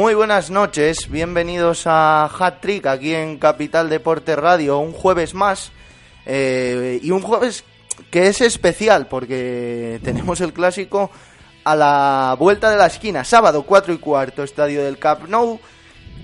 [0.00, 5.72] Muy buenas noches, bienvenidos a Hat Trick aquí en Capital Deporte Radio, un jueves más
[6.24, 7.64] eh, y un jueves
[8.10, 11.10] que es especial porque tenemos el clásico
[11.64, 15.60] a la vuelta de la esquina, sábado 4 y cuarto, estadio del Camp Nou.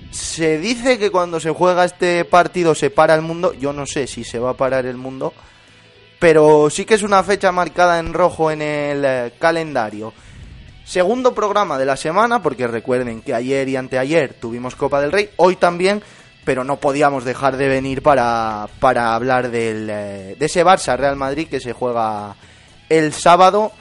[0.09, 4.07] Se dice que cuando se juega este partido se para el mundo, yo no sé
[4.07, 5.35] si se va a parar el mundo,
[6.17, 10.15] pero sí que es una fecha marcada en rojo en el eh, calendario.
[10.87, 15.29] Segundo programa de la semana, porque recuerden que ayer y anteayer tuvimos Copa del Rey,
[15.35, 16.01] hoy también,
[16.45, 21.49] pero no podíamos dejar de venir para, para hablar eh, de ese Barça Real Madrid
[21.49, 22.37] que se juega
[22.87, 23.73] el sábado.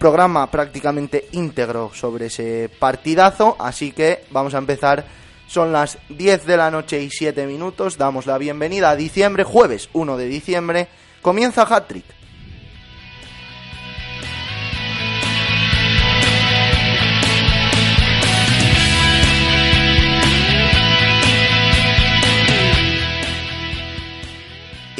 [0.00, 5.04] Programa prácticamente íntegro sobre ese partidazo, así que vamos a empezar.
[5.46, 7.98] Son las 10 de la noche y 7 minutos.
[7.98, 10.88] Damos la bienvenida a diciembre, jueves 1 de diciembre.
[11.22, 11.92] Comienza Hat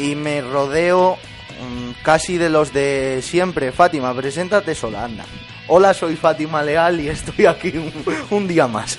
[0.03, 1.17] y me rodeo
[1.61, 3.71] mm, casi de los de siempre.
[3.71, 5.25] Fátima, preséntate sola, anda.
[5.67, 7.91] Hola, soy Fátima Leal y estoy aquí un,
[8.29, 8.97] un día más.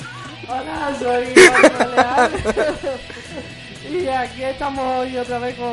[0.49, 2.31] Hola, soy Fátima Leal.
[4.03, 5.71] y aquí estamos hoy otra vez con,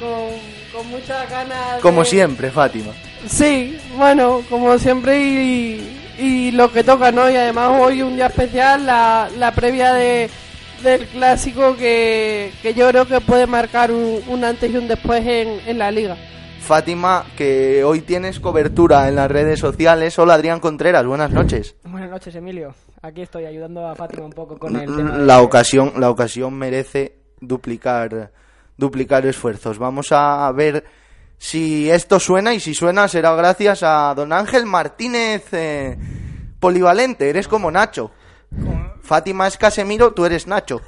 [0.00, 0.30] con,
[0.72, 1.80] con muchas ganas.
[1.80, 2.92] Como de- siempre, Fátima.
[3.28, 7.28] Sí, bueno, como siempre y, y lo que toca, ¿no?
[7.30, 10.30] Y además hoy un día especial, la, la previa de,
[10.82, 15.24] del clásico que, que yo creo que puede marcar un, un antes y un después
[15.26, 16.16] en, en la liga.
[16.60, 20.18] Fátima, que hoy tienes cobertura en las redes sociales.
[20.18, 21.76] Hola, Adrián Contreras, buenas noches.
[21.84, 22.74] Buenas noches, Emilio.
[23.00, 25.12] Aquí estoy ayudando a Fátima un poco con el tema.
[25.16, 28.32] de- La ocasión, la ocasión merece duplicar,
[28.76, 29.78] duplicar esfuerzos.
[29.78, 30.84] Vamos a ver
[31.38, 35.96] si esto suena y si suena será gracias a don Ángel Martínez eh,
[36.60, 37.30] Polivalente.
[37.30, 38.10] Eres como Nacho.
[39.02, 40.80] Fátima es Casemiro, tú eres Nacho.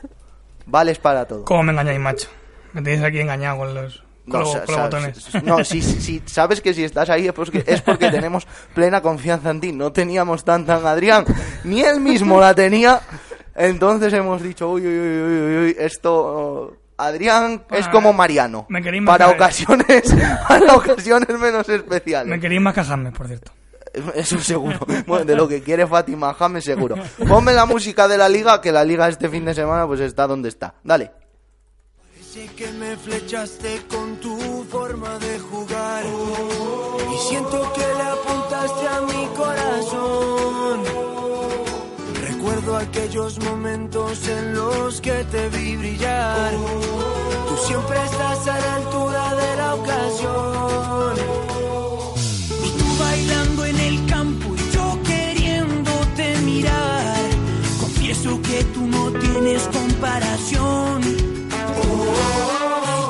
[0.67, 1.45] Vales para todo.
[1.45, 2.29] ¿Cómo me engañáis, macho?
[2.73, 5.35] Me tenéis aquí engañado con los, con No, con los botones.
[5.43, 9.51] No, si, si sabes que si estás ahí es porque, es porque tenemos plena confianza
[9.51, 9.73] en ti.
[9.73, 11.25] No teníamos tanta en Adrián,
[11.65, 13.01] ni él mismo la tenía.
[13.57, 16.77] Entonces hemos dicho, uy, uy, uy, uy, esto...
[16.97, 18.67] Adrián es como Mariano.
[18.69, 19.35] me Para matar.
[19.35, 20.15] ocasiones,
[20.49, 22.29] para ocasiones menos especiales.
[22.29, 23.53] Me queréis más James, por cierto.
[24.15, 24.79] Eso seguro.
[25.07, 26.97] Bueno, de lo que quiere Fátima James, seguro.
[27.29, 30.27] Ponme la música de la liga, que la liga este fin de semana pues está
[30.27, 30.75] donde está.
[30.83, 31.11] Dale.
[32.33, 36.05] Sé que me flechaste con tu forma de jugar
[37.13, 40.85] y siento que le apuntaste a mi corazón.
[42.29, 46.53] Recuerdo aquellos momentos en los que te vi brillar.
[47.49, 51.60] Tú siempre estás a la altura de la ocasión.
[58.23, 61.03] Confieso que tú no tienes comparación.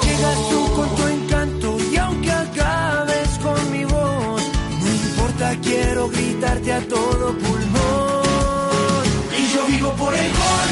[0.02, 4.42] Llegas tú con tu encanto y aunque acabes con mi voz,
[4.80, 9.04] no importa, quiero gritarte a todo pulmón.
[9.36, 10.70] Y yo vivo por el gol.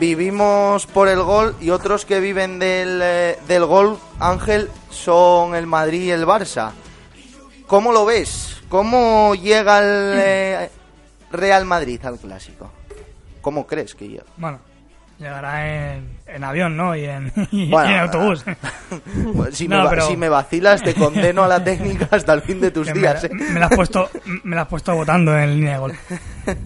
[0.00, 5.68] Vivimos por el gol y otros que viven del, eh, del gol, Ángel, son el
[5.68, 6.72] Madrid y el Barça.
[7.68, 8.56] ¿Cómo lo ves?
[8.68, 10.70] ¿Cómo llega el eh,
[11.32, 12.70] Real Madrid al clásico?
[13.40, 14.24] ¿Cómo crees que llega?
[14.36, 14.58] Bueno,
[15.18, 16.94] llegará en, en avión, ¿no?
[16.96, 18.44] Y en, y Bueno, en autobús.
[19.52, 22.42] Si, No, me va- pero- si me vacilas, te condeno a la técnica hasta el
[22.42, 23.22] fin de tus Que días.
[23.22, 23.50] me, ¿eh?
[23.52, 24.10] me la has puesto,
[24.44, 25.92] me la has puesto votando en línea de gol.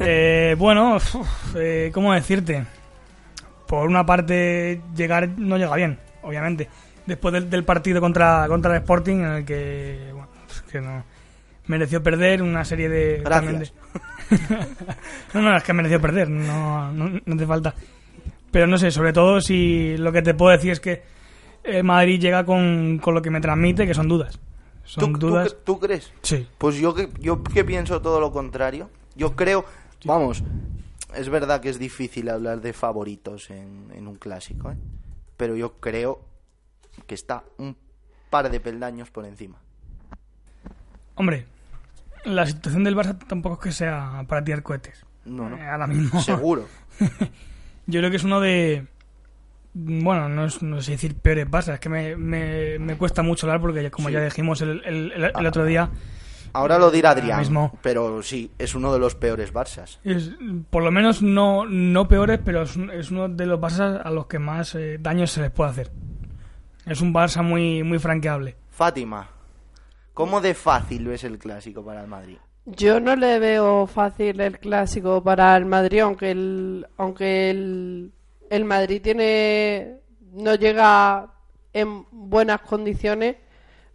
[0.01, 1.15] Eh, bueno, uf,
[1.57, 2.65] eh, ¿cómo decirte?
[3.67, 6.69] Por una parte, llegar no llega bien, obviamente.
[7.07, 11.03] Después del, del partido contra, contra el Sporting, en el que, bueno, pues que no
[11.67, 13.23] mereció perder una serie de...
[13.25, 13.73] Gracias.
[15.35, 17.75] no, no, es que mereció perder, no, no, no hace falta.
[18.51, 21.03] Pero no sé, sobre todo si lo que te puedo decir es que
[21.65, 24.39] el Madrid llega con, con lo que me transmite, que son dudas.
[24.85, 25.49] Son ¿Tú, tú dudas.
[25.55, 26.13] cre- tú crees?
[26.23, 26.47] Sí.
[26.59, 28.91] Pues yo que, yo que pienso todo lo contrario.
[29.15, 29.65] Yo creo,
[30.05, 30.43] vamos,
[31.15, 34.77] es verdad que es difícil hablar de favoritos en, en un clásico, ¿eh?
[35.37, 36.21] pero yo creo
[37.07, 37.77] que está un
[38.29, 39.57] par de peldaños por encima.
[41.15, 41.47] Hombre,
[42.25, 45.05] la situación del Barça tampoco es que sea para tirar cohetes.
[45.25, 45.57] No, no.
[45.57, 46.21] Eh, ahora mismo.
[46.23, 46.67] Seguro.
[47.87, 48.87] Yo creo que es uno de.
[49.75, 53.47] Bueno, no, es, no sé decir peores Barça, es que me, me, me cuesta mucho
[53.47, 54.15] hablar porque, como Sí.
[54.15, 55.89] ya dijimos el, el, el- el otro día,
[56.55, 57.79] Ahora lo dirá Adrián, mismo.
[57.81, 59.99] pero sí, es uno de los peores Barças.
[60.05, 60.33] es,
[60.69, 64.27] por lo menos no, no peores, pero es, es uno de los Barça a los
[64.27, 65.91] que más eh, daño se les puede hacer.
[66.85, 68.57] Es un Barça muy, muy franqueable.
[68.71, 69.27] Fátima,
[70.15, 72.39] ¿cómo de fácil ves el clásico para el Madrid?
[72.65, 78.13] Yo no le veo fácil el clásico para el Madrid, aunque el, aunque el,
[78.51, 79.97] el Madrid tiene
[80.33, 81.29] no llega
[81.73, 83.37] en buenas condiciones,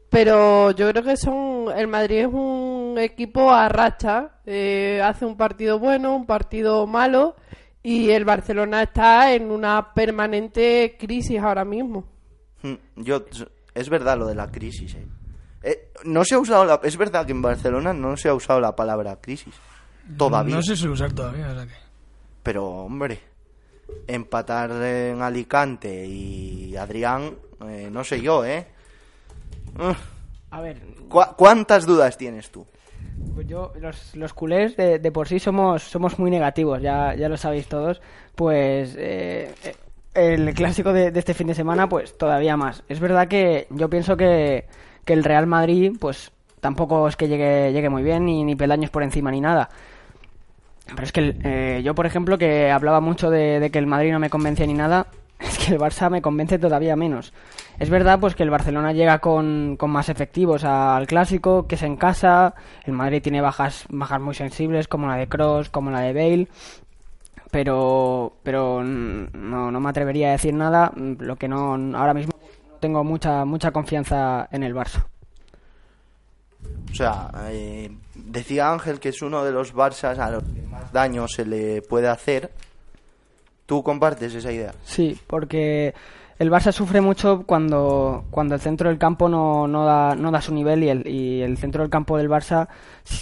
[0.10, 5.38] pero yo creo que son el Madrid es un equipo a racha, eh, hace un
[5.38, 7.36] partido bueno, un partido malo
[7.84, 12.06] y el Barcelona está en una permanente crisis ahora mismo.
[12.62, 13.26] Hmm, Yo,
[13.74, 15.06] es verdad lo de la crisis, eh.
[15.64, 18.60] Eh, no se ha usado la, es verdad que en Barcelona no se ha usado
[18.60, 19.54] la palabra crisis
[20.18, 20.56] todavía.
[20.56, 21.74] No se suele usar todavía, o sea que...
[22.44, 23.20] Pero, hombre,
[24.08, 27.36] empatar en Alicante y Adrián,
[27.68, 28.68] eh, no sé yo, ¿eh?
[30.52, 32.66] A ver, ¿Cu- ¿Cuántas dudas tienes tú?
[33.36, 37.28] Pues yo, los, los culés de, de por sí somos, somos muy negativos, ya, ya
[37.30, 38.02] lo sabéis todos.
[38.36, 39.76] Pues eh, eh,
[40.14, 42.84] el clásico de, de este fin de semana, pues todavía más.
[42.88, 44.66] Es verdad que yo pienso que,
[45.08, 48.92] que el Real Madrid, pues tampoco es que llegue, llegue muy bien, ni, ni peldaños
[48.92, 49.70] por encima, ni nada.
[50.86, 54.20] Pero es que eh, yo, por ejemplo, que hablaba mucho de, que el Madrid no
[54.20, 55.08] me convencía ni nada,
[55.40, 57.34] es que el Barça me convence todavía menos.
[57.80, 61.84] Es verdad pues que el Barcelona llega con, con más efectivos al clásico, que es
[61.84, 66.02] en casa, el Madrid tiene bajas, bajas muy sensibles como la de Cross, como la
[66.02, 66.48] de Bale,
[67.52, 72.37] pero, pero no, no me atrevería a decir nada, lo que no ahora mismo
[72.78, 75.06] tengo mucha, mucha confianza en el Barça.
[76.92, 80.92] O sea, eh, decía Ángel que es uno de los Barças a los que más
[80.92, 82.52] daño se le puede hacer.
[83.66, 84.74] ¿Tú compartes esa idea?
[84.84, 85.94] Sí, porque
[86.40, 90.40] el Barça sufre mucho cuando, cuando el centro del campo no, no, da, no da
[90.40, 92.68] su nivel y el, y el centro del campo del Barça,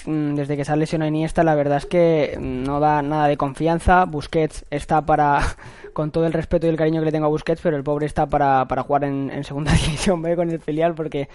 [0.06, 3.38] mm, desde que se ha lesionado Iniesta, la verdad es que no da nada de
[3.38, 4.03] confianza.
[4.03, 5.39] Busquets está para,
[5.94, 8.06] con todo el respeto y el cariño que le tengo a Busquets, pero el pobre
[8.06, 11.29] está para, para jugar en, segunda división B con el filial porque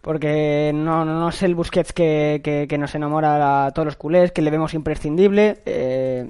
[0.00, 4.32] porque no, no, es el Busquets que, que, que nos enamora a todos los culés,
[4.32, 5.62] que le vemos imprescindible.
[5.64, 6.28] Eh,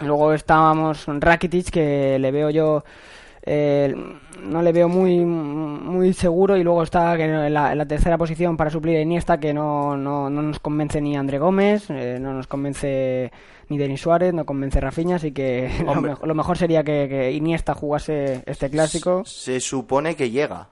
[0.00, 2.84] luego estábamos Rakitic, que le veo yo,
[3.46, 3.94] eh,
[4.42, 8.16] no le veo muy, muy seguro, y luego está que en, la, en la tercera
[8.18, 12.18] posición para suplir a Iniesta, que no, no, no nos convence ni André Gómez, eh,
[12.20, 13.30] no nos convence
[13.68, 17.32] ni Denis Suárez, no convence Rafinha, así que lo, mejor, lo mejor sería que, que
[17.32, 19.24] Iniesta jugase este clásico.
[19.24, 20.68] Se supone que llega.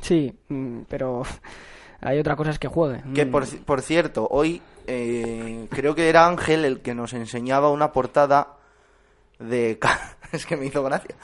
[0.00, 1.22] Sí, mm, pero
[2.00, 3.02] hay otra cosa es que juegue.
[3.14, 3.30] Que Mm.
[3.30, 8.54] por, por cierto, hoy eh, creo que era Ángel el que nos enseñaba una portada
[9.38, 9.78] de...
[10.32, 11.14] Es que me hizo gracia.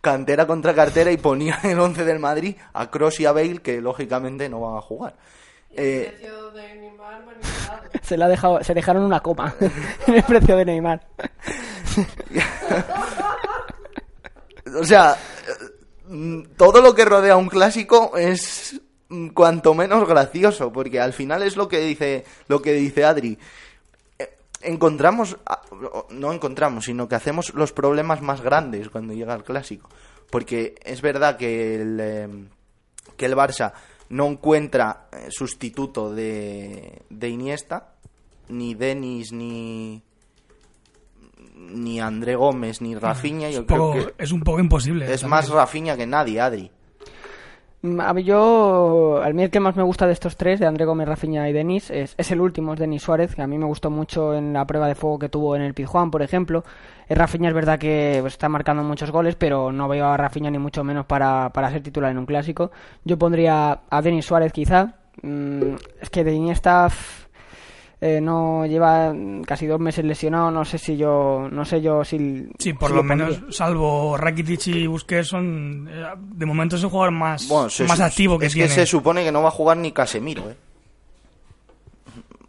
[0.00, 3.80] Cantera contra cartera y ponía el 11 del Madrid a Cross y a Bale, que
[3.80, 5.14] lógicamente no van a jugar.
[5.74, 6.12] Eh,
[8.02, 9.54] Se, la ha dejado, se dejaron una copa
[10.06, 11.00] en el precio de Neymar.
[14.80, 15.16] o sea,
[16.08, 21.42] mm, todo lo que rodea un clásico es mm, cuanto menos gracioso, porque al final
[21.42, 23.38] es lo que dice, lo que dice Adri.
[24.62, 25.36] Encontramos,
[26.10, 29.88] no encontramos, sino que hacemos los problemas más grandes cuando llega el clásico.
[30.30, 32.28] Porque es verdad que el, eh,
[33.16, 33.72] que el Barça
[34.08, 37.94] no encuentra eh, sustituto de, de Iniesta,
[38.48, 40.02] ni Denis, ni,
[41.56, 43.48] ni André Gómez, ni Rafinha.
[43.48, 45.04] Es Yo un, creo poco, que es un poco imposible.
[45.06, 45.30] es también.
[45.30, 46.70] más Rafinha que nadie, Adri.
[47.82, 51.08] Mm, yo, al mí el que más me gusta de estos tres, de André Gómez,
[51.08, 53.90] Rafinha y Denis, es, es el último, es Denis Suárez, que a mí me gustó
[53.90, 56.64] mucho en la prueba de fuego que tuvo en el Pizjuán, por ejemplo.
[57.08, 60.50] Eh, Rafinha es verdad que pues, está marcando muchos goles, pero no veo a Rafinha
[60.50, 62.70] ni mucho menos para, para ser titular en un clásico.
[63.04, 64.94] Yo pondría a Denis Suárez quizá.
[65.22, 66.88] Mm, es que de Iniesta
[68.04, 69.14] eh, no lleva
[69.46, 72.48] casi dos meses lesionado, no sé si yo, no sé yo si...
[72.58, 76.82] Sí, por si lo lo menos, salvo Rakitic y Busquets, son eh, de momento es
[76.82, 78.68] el jugador más, Bueno, se más activo que es tiene.
[78.68, 80.56] que se supone que no va a jugar ni Casemiro, ¿eh?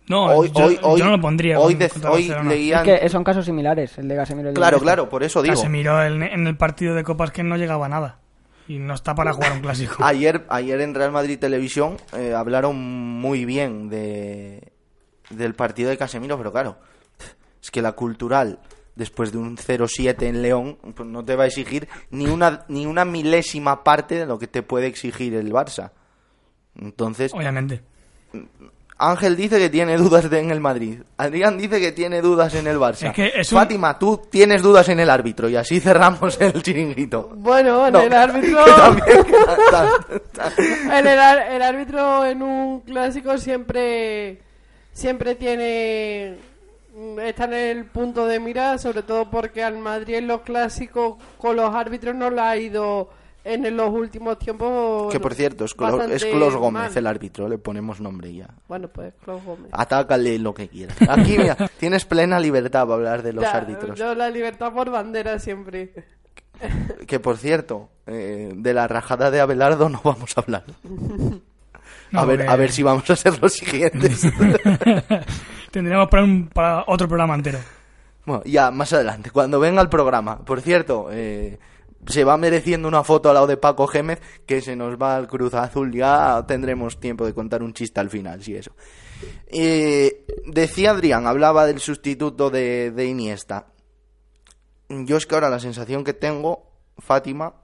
[0.08, 1.60] No, hoy, yo, hoy, yo no lo pondría.
[1.60, 2.88] Hoy, de- hoy leían...
[2.90, 5.42] Es que son casos similares, el de Casemiro y el de Claro, claro, por eso
[5.42, 5.56] digo.
[5.56, 8.20] Casemiro en, en el partido de Copas que no llegaba a nada.
[8.68, 9.96] Y no está para jugar un clásico.
[10.04, 14.73] Ayer, ayer en Real Madrid Televisión eh, hablaron muy bien de
[15.38, 16.78] del partido de Casemiro, pero claro,
[17.62, 18.60] es que la cultural,
[18.96, 22.86] después de un 0-7 en León, pues no te va a exigir ni una, ni
[22.86, 25.92] una milésima parte de lo que te puede exigir el Barça.
[26.80, 27.82] Entonces, Obviamente.
[28.98, 31.02] Ángel dice que tiene dudas de- en el Madrid.
[31.18, 33.08] Adrián dice que tiene dudas en el Barça.
[33.10, 36.62] Es que es un- Fátima, tú tienes dudas en el árbitro y así cerramos el
[36.64, 37.32] chiringuito.
[37.36, 38.64] Bueno, en No, el árbitro...
[38.64, 39.26] que también-
[39.72, 40.00] ta-
[40.32, 40.54] ta-
[41.00, 41.08] el,
[41.56, 44.42] el árbitro en un clásico siempre
[44.94, 46.38] siempre tiene
[46.96, 51.16] mm, está en el punto de mira sobre todo porque al Madrid en los clásicos
[51.38, 53.10] con los árbitros no le ha ido
[53.46, 55.12] en los últimos tiempos.
[55.12, 56.98] Que por cierto, es, Clo- bastante es Clos Gómez mal.
[56.98, 58.48] el árbitro, le ponemos nombre ya.
[58.70, 59.70] Bueno, pues Clos Gómez.
[59.74, 60.96] Atácale lo que quieras.
[61.10, 64.00] Aquí, mira, tienes plena libertad para hablar de los Ya, árbitros.
[64.00, 65.94] Yo la libertad por bandera siempre.
[67.06, 70.64] Que por cierto, eh, de la rajada de Abelardo no vamos a hablar.
[72.14, 74.22] No, a, ver, porque a ver si vamos a ser los siguientes.
[75.72, 77.60] Tendríamos para, un- para otro programa entero.
[78.26, 80.40] bueno, ya, más adelante, cuando venga el programa.
[80.46, 81.58] Por cierto, eh,
[82.06, 85.28] se va mereciendo una foto al lado de Paco Gémez, que se nos va al
[85.28, 85.92] Cruz Azul.
[85.94, 88.72] Ya tendremos tiempo de contar un chiste al final, sí, eso.
[89.48, 93.68] Eh, decía Adrián, hablaba del sustituto de, de Iniesta.
[94.90, 97.56] Yo es que ahora la sensación que tengo, Fátima,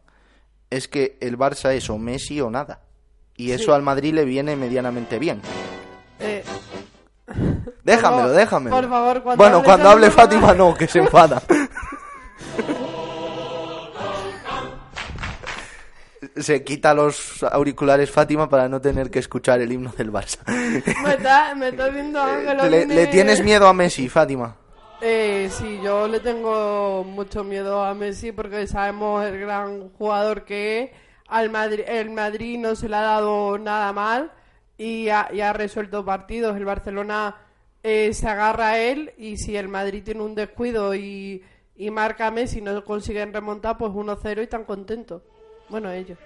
[0.72, 2.82] es que el Barça es o Messi o nada.
[3.40, 3.72] Y eso Sí.
[3.72, 5.42] al Madrid le viene medianamente bien.
[6.20, 6.44] Eh,
[7.84, 8.76] Déjamelo, déjamelo.
[8.76, 11.42] por favor, cuando bueno, hables cuando hable Fátima no, que se enfada.
[16.36, 20.40] se quita los auriculares Fátima para no tener que escuchar el himno del Barça.
[21.04, 22.58] me está, me está viendo Ángel.
[22.70, 24.56] ¿Le, viene- le tienes miedo a Messi, Fátima?
[25.02, 30.84] Eh, sí, yo le tengo mucho miedo a Messi porque sabemos el gran jugador que
[30.84, 30.92] es.
[31.30, 34.32] Al Madrid, el Madrid no se le ha dado nada mal
[34.78, 36.58] y ha, y ha resuelto partidos.
[36.58, 37.36] El Barcelona
[37.84, 41.44] eh, se agarra a él y si el Madrid tiene un descuido y,
[41.76, 45.22] y marca Messi no consiguen remontar, pues 1-0 y están contentos.
[45.70, 46.18] Bueno, ellos.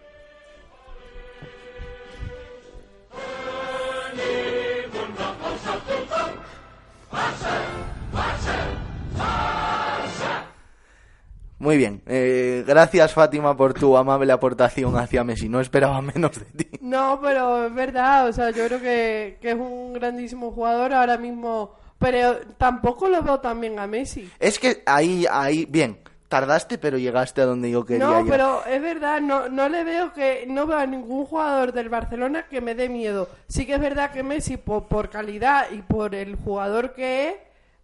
[11.63, 12.01] Muy bien.
[12.07, 15.47] Eh, gracias, Fátima, por tu amable aportación hacia Messi.
[15.47, 16.77] No esperaba menos de ti.
[16.81, 21.17] No, pero es verdad, o sea, yo creo que, que es un grandísimo jugador ahora
[21.17, 24.29] mismo, pero tampoco lo veo tan bien a Messi.
[24.41, 25.99] Es que ahí, ahí, bien.
[26.27, 30.11] Tardaste, pero llegaste a donde yo quería No, pero es verdad, no, no le veo
[30.11, 33.29] que, no veo a ningún jugador del Barcelona que me dé miedo.
[33.47, 37.35] Sí que es verdad que Messi, por, por calidad y por el jugador que es,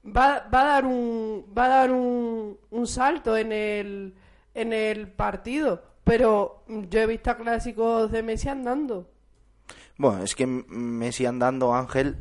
[0.05, 4.13] va, va a dar un, va a dar un, un salto en el,
[4.53, 5.83] en el partido.
[6.03, 9.09] Pero yo he visto a clásicos de Messi andando.
[9.97, 12.15] Bueno, es que Messi andando Ángel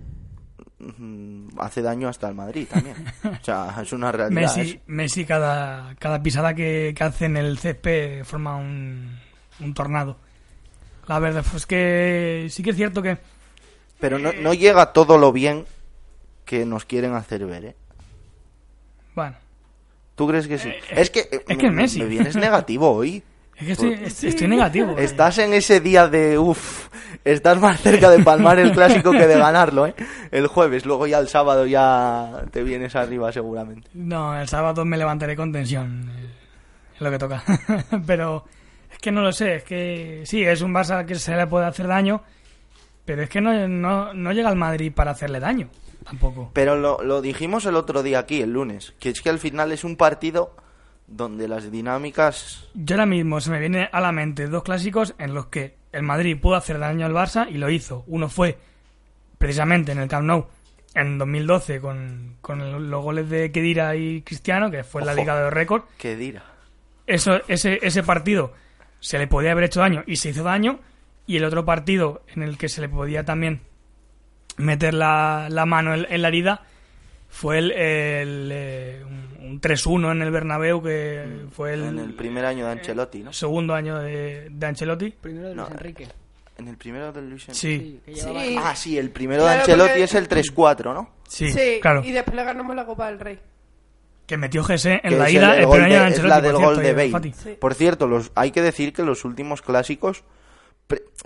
[0.78, 2.96] mm, hace daño hasta el Madrid también.
[3.24, 4.40] O sea, es una realidad.
[4.42, 9.16] Messi, es- Messi cada, cada pisada que, que hace en el césped forma un,
[9.60, 10.16] un tornado.
[11.06, 13.16] La verdad es que sí que es cierto que
[13.98, 15.64] Pero no, no llega todo lo bien
[16.48, 17.76] que nos quieren hacer ver, ¿eh?
[19.14, 19.36] Bueno,
[20.14, 20.70] ¿Tú crees que sí?
[20.90, 22.00] es que, eh, es que me- Messi.
[22.00, 23.22] Me vienes negativo hoy.
[23.56, 24.96] es que estoy, estoy negativo.
[24.98, 26.88] Estás en ese día de, uff,
[27.24, 29.94] estás más cerca de palmar el clásico que de ganarlo, ¿eh?
[30.30, 33.88] El jueves, luego ya el sábado ya te vienes arriba seguramente.
[33.94, 36.10] No, el sábado me levantaré con tensión.
[36.16, 36.30] eh,
[36.94, 37.42] Es lo que toca.
[38.06, 38.44] pero
[38.90, 39.56] es que no lo sé.
[39.56, 42.22] Es que sí, es un Barça que se le puede hacer daño.
[43.04, 45.68] Pero es que no, no, no llega al Madrid para hacerle daño.
[46.08, 46.50] Tampoco.
[46.54, 49.72] Pero lo, lo dijimos el otro día aquí, el lunes, que es que al final
[49.72, 50.54] es un partido
[51.06, 52.68] donde las dinámicas...
[52.74, 56.02] Yo ahora mismo se me viene a la mente dos clásicos en los que el
[56.02, 58.04] Madrid pudo hacer daño al Barça y lo hizo.
[58.06, 58.58] Uno fue
[59.38, 60.46] precisamente en el Camp Nou
[60.94, 62.36] en 2012 con,
[62.90, 65.20] los goles de Kedira y Cristiano, que fue la Ojo.
[65.20, 65.84] Liga de los Récords.
[65.96, 66.44] ¿Qué dirá?
[67.06, 68.52] Eso, ese, ese partido
[69.00, 70.80] se le podía haber hecho daño y se hizo daño.
[71.26, 73.60] Y el otro partido en el que se le podía también
[74.58, 76.62] meter la, la mano en, en la herida
[77.28, 82.14] fue el, el, eh, un, un 3-1 en el Bernabéu, que fue el, En el
[82.14, 83.32] primer año de Ancelotti, ¿no?
[83.32, 85.10] segundo año de, de Ancelotti.
[85.10, 86.08] Primero de No, Luis Enrique.
[86.56, 87.54] En el primero de Luis Enrique.
[87.54, 88.56] Sí, Sí.
[88.58, 91.10] Ah, sí, el primero Claro, de Ancelotti porque- es el 3-4, ¿no?
[91.28, 92.02] sí, Sí, claro.
[92.04, 93.38] y después le ganamos la Copa del Rey.
[94.26, 96.18] Que metió Jesse en Que la ida el el, gol primer año de de- es
[96.18, 96.28] Ancelotti.
[96.28, 97.32] la del por gol cierto, de Bale.
[97.34, 97.56] Sí.
[97.60, 100.24] Por cierto, los, hay que decir que los últimos clásicos...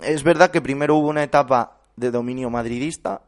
[0.01, 3.23] Es verdad que primero hubo una etapa de dominio madridista,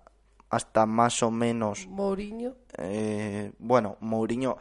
[0.50, 1.88] hasta más o menos...
[1.88, 2.54] Mourinho.
[2.78, 4.58] eh, bueno, Mourinho...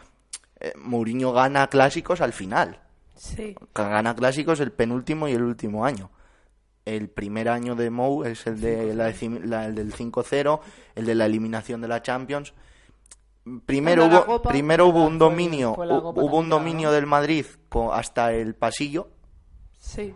[0.61, 2.80] eh, Mourinho gana clásicos al final.
[3.16, 3.54] Sí.
[3.75, 6.11] Gana clásicos el penúltimo y el último año.
[6.84, 9.12] El primer año de Mou es el, de la
[9.44, 10.61] la- el del 5-0,
[10.96, 12.52] el de la eliminación de la Champions.
[13.66, 17.44] Primero hubo, Copa- primero hubo un dominio, hubo un dominio del Madrid
[17.92, 19.08] hasta el pasillo.
[19.78, 20.14] Sí.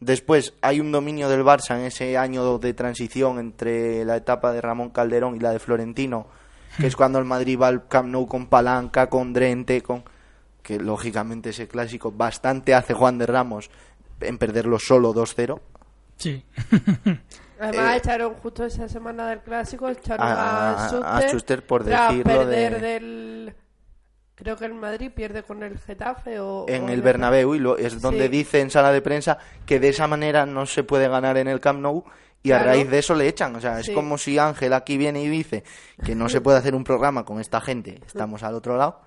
[0.00, 4.60] Después hay un dominio del Barça en ese año de transición entre la etapa de
[4.60, 6.26] Ramón Calderón y la de Florentino,
[6.78, 10.04] que es cuando el Madrid va al Camp Nou con palanca, con Drente, con
[10.62, 13.70] que lógicamente ese clásico bastante hace Juan de Ramos
[14.20, 15.60] en perderlo solo 2-0.
[16.18, 16.44] Sí.
[17.58, 21.84] Además Eh, echaron justo esa semana del clásico, echaron a- a, Schuster, a Schuster por
[21.84, 23.54] decirlo perder de- del
[24.36, 26.66] Creo que el Madrid pierde con el Getafe o...
[26.68, 28.28] en o el Bernabéu y lo, es donde Sí.
[28.28, 31.58] dice en sala de prensa que de esa manera no se puede ganar en el
[31.58, 32.04] Camp Nou
[32.42, 32.70] y a Claro.
[32.72, 33.56] raíz de eso le echan.
[33.56, 33.94] O sea, es Sí.
[33.94, 35.64] como si Ángel aquí viene y dice
[36.04, 39.00] que no se puede hacer un programa con esta gente, estamos al otro lado,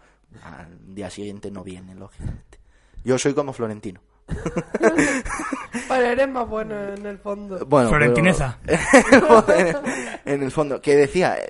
[0.44, 2.58] al día siguiente no viene, lógicamente.
[3.04, 4.02] Yo soy como Florentino.
[5.88, 7.66] Bueno, eres más bueno en el fondo.
[7.66, 8.58] Bueno, Florentineza.
[8.66, 9.46] pero-
[10.26, 11.48] en el fondo, que decía, eh,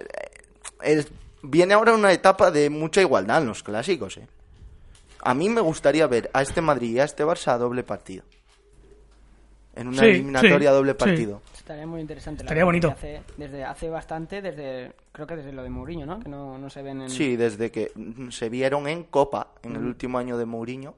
[0.83, 1.07] el-
[1.41, 4.17] viene ahora una etapa de mucha igualdad en los clásicos.
[4.17, 4.27] ¿eh?
[5.21, 8.23] A mí me gustaría ver a este Madrid y a este Barça a doble partido.
[9.75, 10.97] En una Sí, eliminatoria sí, doble sí.
[10.97, 11.41] partido.
[11.55, 12.43] Estaría muy interesante.
[12.43, 12.87] la Estaría verdad, bonito.
[12.89, 16.19] Hace, desde hace bastante, desde creo que desde lo de Mourinho, ¿no?
[16.19, 17.09] Que no, no se ven en...
[17.09, 17.91] Sí, desde que
[18.31, 20.95] se vieron en Copa en el último año de Mourinho,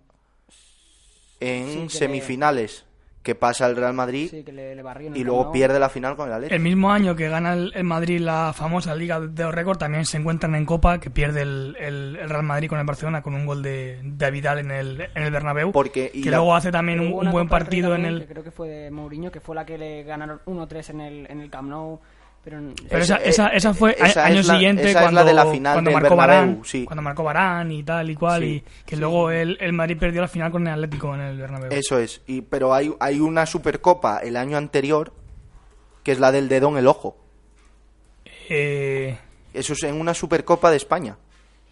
[1.40, 2.86] en Sí, semifinales,
[3.24, 5.90] que pasa el Real Madrid Sí, que le, le barrió en y luego pierde la
[5.90, 6.56] final con el Atlético.
[6.56, 10.06] El mismo año que gana el, el Madrid la famosa Liga de los Récords, también
[10.06, 13.36] se encuentran en Copa, que pierde el, el- el Real Madrid con el Barcelona con
[13.36, 15.72] un gol de, de Vidal en el, en el Bernabéu.
[15.72, 18.22] Porque- y que la- luego hace también un, buen partido en el...
[18.22, 21.28] que creo que fue de Mourinho, que fue la que le ganaron 1-3 en el,
[21.30, 22.00] en el Camp Nou.
[22.44, 23.18] Pero, Pero Esa-
[23.50, 25.92] esa, fue esa año es la- siguiente esa es la cuando, de la final cuando
[25.92, 26.86] marcó Bernabéu, sí.
[26.86, 28.48] cuando marcó Varane y tal y cual, Sí.
[28.66, 31.70] y que luego el, el Madrid perdió la final con el Atlético en el Bernabéu.
[31.72, 32.22] Eso es.
[32.26, 35.14] Y, pero hay, hay una Supercopa el año anterior,
[36.04, 37.16] que es la del dedo en el ojo.
[38.50, 39.18] Eh,
[39.54, 41.18] Eso es en una Supercopa de España.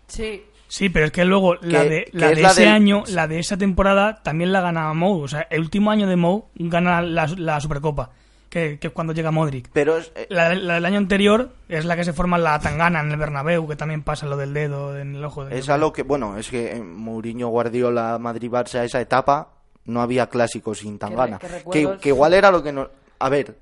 [0.08, 0.44] Sí.
[0.68, 3.28] Sí, pero es que luego la de, la es de la ese del- año, la
[3.28, 5.24] de esa temporada, también la ganaba Mou.
[5.24, 8.12] O sea, el último año de Mou gana la, la Supercopa,
[8.50, 9.70] que, que es cuando llega Modric.
[9.74, 13.00] Pero es- eh, La, la del año anterior es la que se forma la Tangana
[13.02, 15.46] en el Bernabéu, que también pasa lo del dedo en el ojo.
[15.46, 19.50] de- es a lo que, bueno, es que en Mourinho, Guardiola, Madrid-Barça, esa etapa,
[19.86, 21.38] no había clásicos sin Tangana.
[21.40, 22.02] qué Que, recuerdos?
[22.02, 22.90] que igual era lo que no...
[23.20, 23.58] A ver,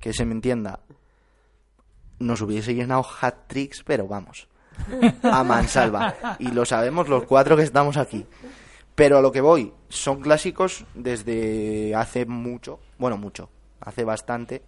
[0.00, 0.80] que se me entienda.
[2.18, 4.48] Nos hubiese llenado hat-tricks, pero vamos.
[5.22, 6.14] A mansalva.
[6.38, 8.26] Y lo sabemos los cuatro que estamos aquí.
[8.94, 13.48] Pero a lo que voy, son clásicos desde hace mucho, bueno, mucho,
[13.80, 14.62] hace bastante,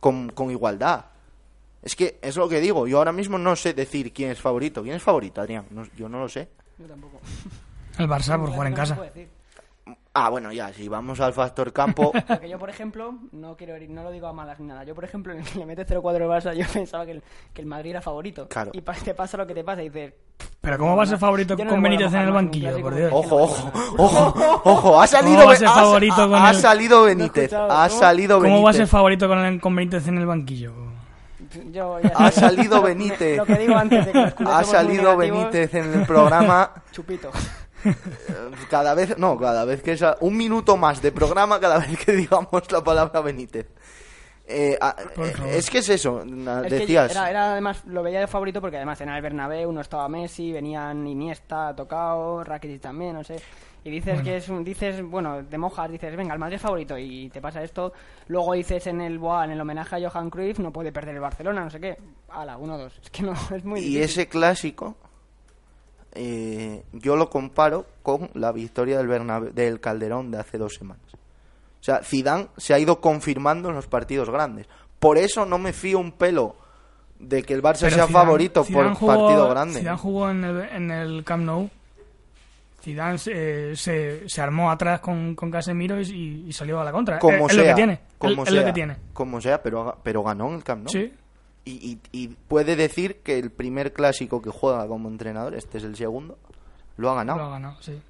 [0.00, 1.06] con, con igualdad.
[1.82, 4.82] Es que es lo que digo, yo ahora mismo no sé decir quién es favorito.
[4.82, 5.66] ¿Quién es favorito, Adrián?
[5.70, 6.48] No- yo no lo sé.
[6.78, 7.20] Yo tampoco.
[7.98, 8.98] El Barça por jugar en casa.
[10.14, 14.02] Ah, bueno, ya, si vamos al factor campo, Porque yo, por ejemplo, no quiero no
[14.02, 14.84] lo digo a malas ni nada.
[14.84, 17.22] Yo, por ejemplo, en el que le mete 0-4 el Barça, yo pensaba que el,
[17.54, 18.46] que el Madrid era favorito.
[18.48, 18.70] Claro.
[18.74, 20.12] Y pa- te pasa lo que te pasa y dices...
[20.60, 22.68] Pero ¿cómo va a ser favorito no con Benítez en el banquillo?
[22.68, 23.10] clásico Por Dios.
[23.12, 26.34] ojo, ojo, ojo, ojo, ha salido, ¿Cómo va a Be- ser ha- favorito ha- con
[26.42, 28.00] ha el- salido Benítez, escuchado, ha ¿cómo?
[28.00, 28.54] salido Benítez.
[28.56, 30.72] ¿Cómo va a ser favorito con, el- con Benítez en el banquillo?
[31.72, 33.38] Yo, ya Ha salido Benítez.
[33.38, 36.70] Lo que digo antes de que Ha salido Benítez en el programa.
[36.92, 37.30] Chupito.
[38.70, 42.12] Cada vez, no, cada vez que esa, un minuto más de programa cada vez que
[42.12, 43.68] digamos la palabra Benítez.
[44.44, 47.10] Eh, ah, eh, es que es eso, Es decías.
[47.12, 50.52] era, era además, lo veía de favorito porque además en el Bernabéu no estaba Messi,
[50.52, 53.36] venían Iniesta, tocado, Rakitic también, no sé.
[53.84, 56.96] Y dices que es un, dices, bueno, te mojas, dices, venga, el Madrid es favorito
[56.96, 57.92] y te pasa esto.
[58.28, 61.20] Luego dices en el Boa, en el homenaje a Johan Cruyff, no puede perder el
[61.20, 61.98] Barcelona, no sé qué.
[62.28, 62.98] Ala, uno, dos.
[63.02, 64.02] Es que no, es muy y difícil.
[64.02, 64.96] ese clásico,
[66.14, 71.02] eh, yo lo comparo con la victoria del, Bernabe- del Calderón de hace dos semanas.
[71.12, 74.66] O sea, Zidane se ha ido confirmando en los partidos grandes.
[74.98, 76.54] Por eso no me fío un pelo
[77.18, 79.78] de que el Barça Pero sea Zidane- favorito Zidane por jugó- partido grande.
[79.80, 81.70] Zidane jugó en el, en el Camp Nou.
[82.82, 87.18] Zidane se, se, se armó atrás con, con Casemiro y, y salió a la contra.
[87.20, 88.00] como es, sea, es lo que tiene.
[88.18, 88.96] como es, es sea, lo que tiene.
[89.12, 90.92] como sea, pero, pero ganó en el Camp Nou.
[90.92, 91.12] Sí.
[91.64, 95.84] Y, y- y puede decir que el primer clásico que juega como entrenador, este es
[95.84, 96.38] el segundo,
[96.96, 97.38] lo ha ganado.
[97.38, 98.00] Lo ha ganado, sí.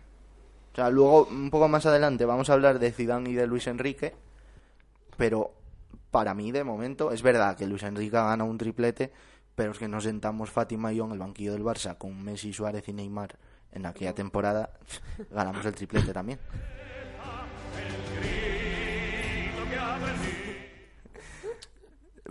[0.72, 3.66] O sea, luego, un poco más adelante, vamos a hablar de Zidane y de Luis
[3.66, 4.14] Enrique,
[5.18, 5.52] pero
[6.10, 9.12] para mí, de momento, es verdad que Luis Enrique ha ganado un triplete,
[9.54, 12.54] pero es que nos sentamos Fátima y yo en el banquillo del Barça con Messi,
[12.54, 13.36] Suárez y Neymar
[13.72, 14.70] en aquella temporada,
[15.30, 16.38] ganamos el triplete también.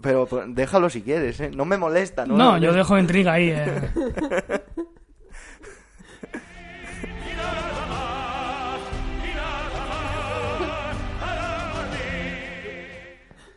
[0.01, 1.51] Pero pues, déjalo si quieres, ¿eh?
[1.53, 2.37] No me molesta, ¿no?
[2.37, 3.49] No, yo dejo intriga ahí.
[3.49, 3.91] eh.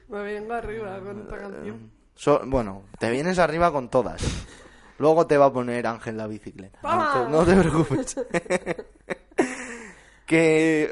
[0.08, 1.90] Me vengo arriba con esta canción.
[2.14, 4.22] So- bueno, te vienes arriba con todas.
[4.98, 6.78] Luego te va a poner Ángel la bicicleta.
[6.82, 8.16] No te, no te preocupes.
[10.26, 10.90] que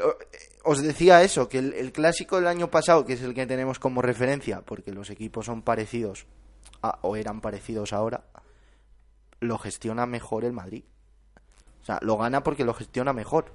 [0.64, 3.78] os decía eso, que el, el clásico del año pasado, que es el que tenemos
[3.78, 6.26] como referencia, porque los equipos son parecidos,
[6.82, 8.24] a- o eran parecidos ahora,
[9.40, 10.84] lo gestiona mejor el Madrid.
[11.82, 13.46] O sea, lo gana porque lo gestiona mejor.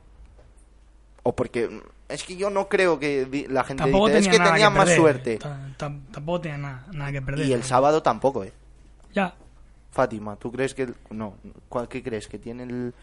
[1.23, 1.81] O porque...
[2.09, 4.95] Es que yo no creo que la gente Tampoco dice, es tenía que tenía más
[4.95, 5.37] suerte.
[5.37, 7.45] Ta- tam- Tampoco tenía nada, nada que perder.
[7.45, 8.53] Y el sábado tampoco, ¿eh?
[9.13, 9.33] Ya.
[9.91, 10.83] Fátima, ¿tú crees que...
[10.83, 11.35] el- No,
[11.69, 12.27] ¿cuál, ¿qué crees?
[12.27, 12.93] ¿Que tiene el,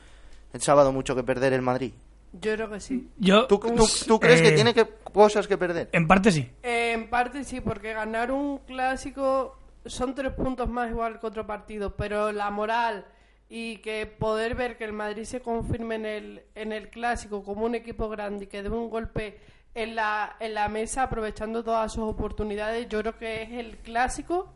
[0.54, 1.92] el sábado mucho que perder el Madrid?
[2.40, 3.08] Yo creo que sí.
[3.16, 5.88] Yo, ¿Tú, tú, tú crees eh, que tiene que, cosas que perder?
[5.92, 6.50] En parte sí.
[6.62, 11.46] Eh, en parte sí, porque ganar un clásico son tres puntos más igual que otro
[11.46, 13.06] partido, pero la moral
[13.48, 17.66] y que poder ver que el Madrid se confirme en el, en el clásico como
[17.66, 19.38] un equipo grande y que dé un golpe
[19.74, 24.52] en la, en la mesa aprovechando todas sus oportunidades, yo creo que es el clásico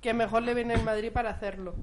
[0.00, 1.74] que mejor le viene al Madrid para hacerlo.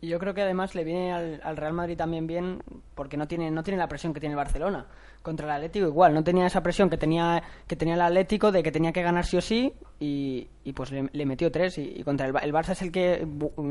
[0.00, 2.62] Y yo creo que además le viene al, al Real Madrid también bien
[2.94, 4.86] porque no tiene no tiene la presión que tiene el Barcelona.
[5.22, 8.62] Contra el Atlético igual, no tenía esa presión que tenía que tenía el Atlético de
[8.62, 11.78] que tenía que ganar sí o sí y, y pues le, le metió tres.
[11.78, 13.26] Y, y contra el, el Barça es el que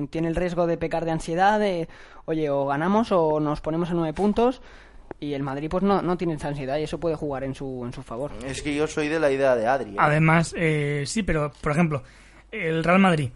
[0.09, 1.87] tiene el riesgo de pecar de ansiedad, de
[2.25, 4.61] oye, o ganamos o nos ponemos a nueve puntos.
[5.21, 7.83] Y el Madrid pues no, no tiene esa ansiedad y eso puede jugar en su,
[7.85, 8.31] en su favor.
[8.45, 9.91] Es que yo soy de la idea de Adri.
[9.91, 9.97] ¿eh?
[9.97, 12.03] Además, eh, sí, pero por ejemplo,
[12.51, 13.31] el Real Madrid,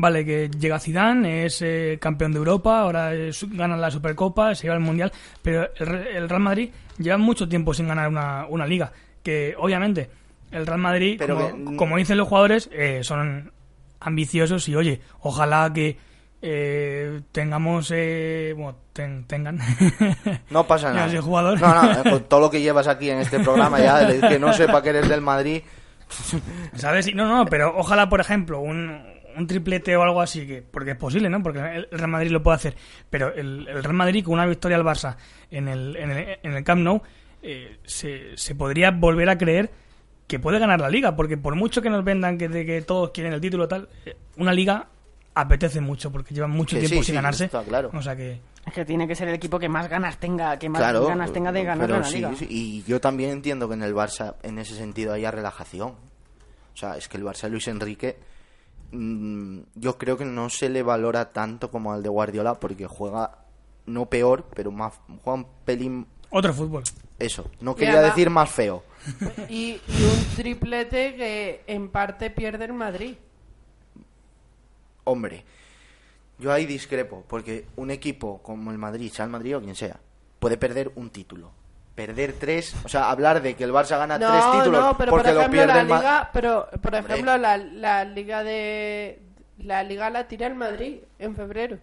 [0.00, 4.62] vale, que llega Zidane, es eh, campeón de Europa, ahora es- gana la Supercopa, se
[4.64, 8.66] lleva el Mundial, pero el, el Real Madrid lleva mucho tiempo sin ganar una, una
[8.66, 10.10] liga, que obviamente
[10.50, 13.52] el Real Madrid, Pero como, que- como dicen los jugadores, eh, son
[14.00, 15.96] ambiciosos y oye, ojalá que
[16.42, 19.58] eh, tengamos, eh, bueno, ten- tengan...
[20.50, 21.08] No pasa nada.
[21.10, 21.60] soy jugador.
[21.60, 24.52] No, no, con todo lo que llevas aquí en este programa ya, el que no
[24.54, 25.62] sepa que eres del Madrid,
[26.74, 27.14] ¿Sabes?
[27.14, 29.00] No, no, pero ojalá, por ejemplo, un,
[29.40, 31.42] un triplete o algo así, que porque es posible, ¿no?
[31.42, 32.76] Porque el Real Madrid lo puede hacer.
[33.10, 35.16] Pero el, el Real Madrid con una victoria al Barça
[35.50, 37.02] en el, en el, en el Camp Nou
[37.42, 39.70] eh, se, se podría volver a creer
[40.26, 43.10] que puede ganar la liga, porque por mucho que nos vendan que, de que todos
[43.10, 44.86] quieren el título tal, eh, una liga
[45.34, 47.44] apetece mucho porque llevan mucho Que tiempo sí, sin sí, ganarse.
[47.46, 47.90] está claro.
[47.94, 50.68] O sea que Es que tiene que ser el equipo que más ganas tenga, que
[50.68, 52.34] más claro, ganas tenga de ganar pero la sí, liga.
[52.36, 55.90] sí, y yo también entiendo que en el Barça, en ese sentido, haya relajación.
[56.72, 58.16] O sea, es que el Barça Luis Enrique,
[58.92, 63.38] yo creo que no se le valora tanto como al de Guardiola, porque juega
[63.86, 66.84] no peor, pero más juega un pelín otro fútbol.
[67.18, 67.50] eso.
[67.60, 68.84] No quería decir más feo.
[69.48, 73.14] Y, y un triplete que en parte pierde el Madrid.
[75.04, 75.42] Hombre,
[76.38, 79.98] yo ahí discrepo, porque un equipo como el Madrid, sea el Madrid o quien sea,
[80.38, 81.50] puede perder un título.
[82.06, 85.20] Perder tres, o sea, hablar de que el Barça gana tres títulos no, pero por
[85.20, 87.12] porque lo ejemplo pierde la liga, pero por Hombre.
[87.12, 89.20] ejemplo la, la liga de
[89.58, 91.78] la liga la tira el Madrid en febrero.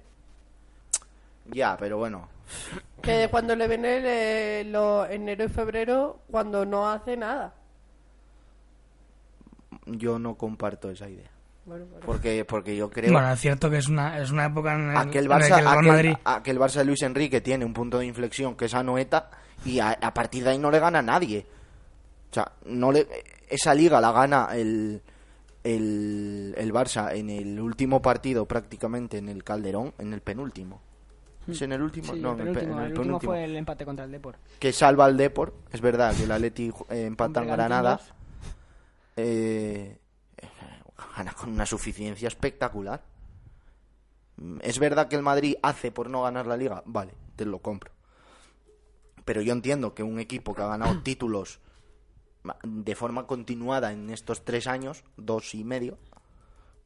[1.52, 2.28] Ya, pero bueno,
[3.04, 7.54] Que de cuando le viene eh, lo, enero y febrero cuando no hace nada.
[9.86, 11.30] yo no comparto esa idea.
[11.66, 12.06] Bueno, bueno.
[12.08, 14.98] Porque, porque yo creo Bueno, es cierto que es una, es una época en, el,
[14.98, 16.14] aquel en la Barça, que el Real aquel, Madrid...
[16.24, 19.30] aquel Barça de Luis Enrique tiene un punto de inflexión que es Anoeta
[19.65, 21.46] y a, a partir de ahí no le gana a nadie.
[22.32, 23.08] O sea, no le,
[23.50, 25.02] esa liga la gana el,
[25.63, 30.82] el, el Barça en el último partido prácticamente en el Calderón, en el penúltimo.
[31.48, 32.13] ¿Es en el último?
[32.13, 33.32] Sí, no, el en el, pe- penúltimo, en el el último penúltimo.
[33.32, 34.36] fue el empate contra el Depor.
[34.60, 35.54] Que salva al Depor.
[35.72, 38.00] Es verdad que el Atleti eh, empata en Granada.
[39.15, 39.98] Eh,
[41.15, 43.02] gana con una suficiencia espectacular.
[44.38, 47.60] Mm, Es verdad que el Madrid hace por no ganar la liga, vale, te lo
[47.60, 47.91] compro.
[49.28, 51.60] Pero yo entiendo que un equipo que ha ganado títulos
[52.63, 55.98] de forma continuada en estos tres años, dos y medio,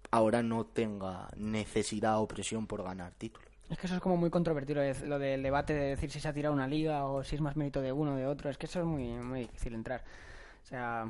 [0.09, 3.47] ahora no tenga necesidad o presión por ganar títulos.
[3.69, 6.33] Es que eso es como muy controvertido, lo del debate de decir si se ha
[6.33, 8.49] tirado una liga o si es más mérito de uno o de otro.
[8.49, 10.03] Es que eso es muy, muy difícil entrar.
[10.63, 11.05] O sea,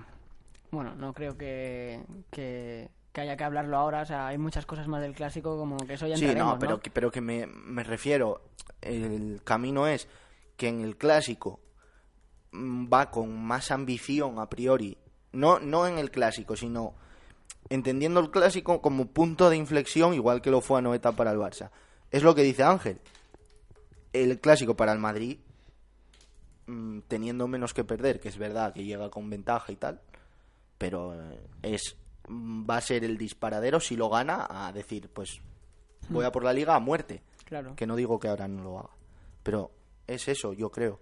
[0.70, 4.02] bueno, no creo que, que, que haya que hablarlo ahora.
[4.02, 6.80] O sea, hay muchas cosas más del clásico como que eso ya Sí, no, pero,
[6.82, 8.42] que- pero que me, me refiero,
[8.82, 10.08] el camino es
[10.62, 11.60] que en el clásico
[12.52, 14.96] mm, va con más ambición a priori,
[15.32, 16.94] no, no en el clásico, sino
[17.70, 21.72] entendiendo el clásico como punto de inflexión, igual que lo fue Anoeta para el Barça.
[22.12, 23.02] Es lo que dice Ángel.
[24.14, 25.40] El clásico para el Madrid,
[26.68, 30.00] mm, teniendo menos que perder, que es verdad que llega con ventaja y tal,
[30.78, 31.98] pero eh, es
[32.28, 35.42] mm, va a ser el disparadero si lo gana a decir, pues
[36.10, 37.24] voy a por la liga a muerte.
[37.46, 37.76] Claro.
[37.76, 38.92] Que no digo que ahora no lo haga.
[39.42, 39.72] Pero
[40.14, 41.00] es eso, yo creo.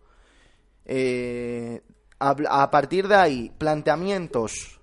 [0.86, 1.82] Eh,
[2.20, 4.80] a, partir de ahí, planteamientos.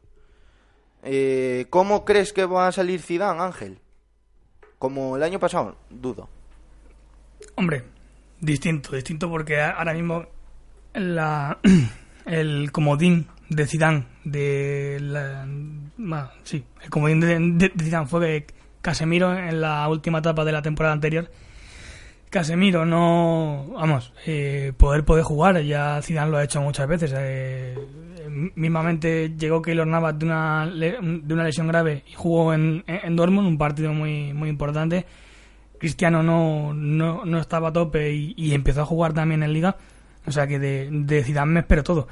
[1.03, 3.79] Eh, ¿Cómo crees que va a salir Zidane, Ángel?
[4.79, 6.29] Como el año pasado, dudo.
[7.55, 7.85] Hombre,
[8.41, 10.27] distinto, distinto porque ahora mismo
[10.95, 11.59] la,
[12.27, 15.47] el comodín de Zidane de la,
[16.43, 20.93] sí, el comodín de Zidane fue que Casemiro en la última etapa de la temporada
[20.93, 21.29] anterior
[22.41, 27.15] Casemiro no, vamos, eh, poder poder jugar, ya Zidane lo ha hecho muchas veces.
[27.17, 27.75] eh,
[28.55, 30.99] mismamente llegó Keylor Navas de una, de
[31.35, 35.07] una lesión grave y jugó en, en Dortmund, un partido muy, muy importante.
[35.79, 39.77] Cristiano no, no, no estaba a tope y, y empezó a jugar también en Liga.
[40.27, 42.09] O sea que de, de Zidane me espero todo.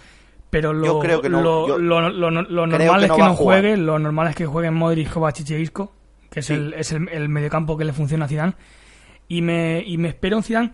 [0.50, 3.12] Pero lo, Yo creo que no, lo, yo lo- lo- lo creo normal que es
[3.12, 5.92] que no juegue, lo normal es que jueguen Modric, Kovacic y Isco,
[6.30, 6.54] que es, Sí.
[6.54, 8.54] el, es el, el mediocampo que le funciona a Zidane.
[9.28, 10.72] Y me, y me espero un Zidane,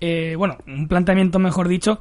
[0.00, 2.00] eh, bueno, un planteamiento mejor dicho,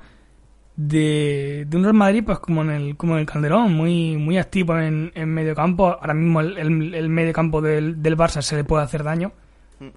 [0.75, 4.37] de, de un Real Madrid pues como en el, como en el Calderón, muy, muy
[4.37, 5.87] activo en, en mediocampo.
[5.87, 9.31] Ahora mismo el, el, el mediocampo del, del Barça se le puede hacer daño.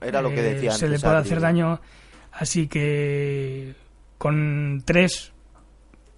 [0.00, 1.26] Era lo que Eh, decía Se antes, le puede Adri.
[1.28, 1.80] hacer daño,
[2.32, 3.74] así que
[4.16, 5.32] con tres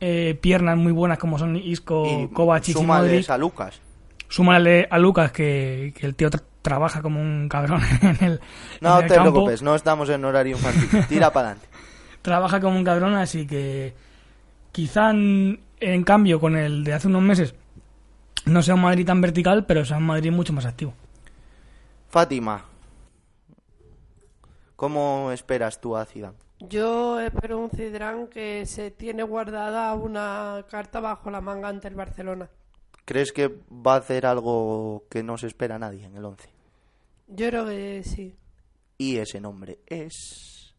[0.00, 3.81] eh, piernas muy buenas como son Isco, Y Kovacic y Modric, a Lucas.
[4.29, 8.40] súmale a Lucas que, que el tío tra- trabaja como un cabrón en el,
[8.80, 11.06] No en el te campo, preocupes, no estamos en horario infantil.
[11.06, 11.68] Tira para adelante.
[12.22, 13.94] trabaja como un cabrón, así que
[14.72, 17.54] quizá en, en cambio con el de hace unos meses
[18.46, 20.94] no sea un Madrid tan vertical, pero sea un Madrid mucho más activo.
[22.08, 22.64] Fátima,
[24.76, 26.36] ¿cómo esperas tú a Zidane?
[26.60, 31.94] Yo espero un Cidrán que se tiene guardada una carta bajo la manga ante el
[31.94, 32.48] Barcelona.
[33.04, 36.48] ¿Crees que va a hacer algo que no se espera a nadie en el 11?
[37.28, 38.34] Yo creo que sí.
[38.98, 40.74] Y ese nombre es...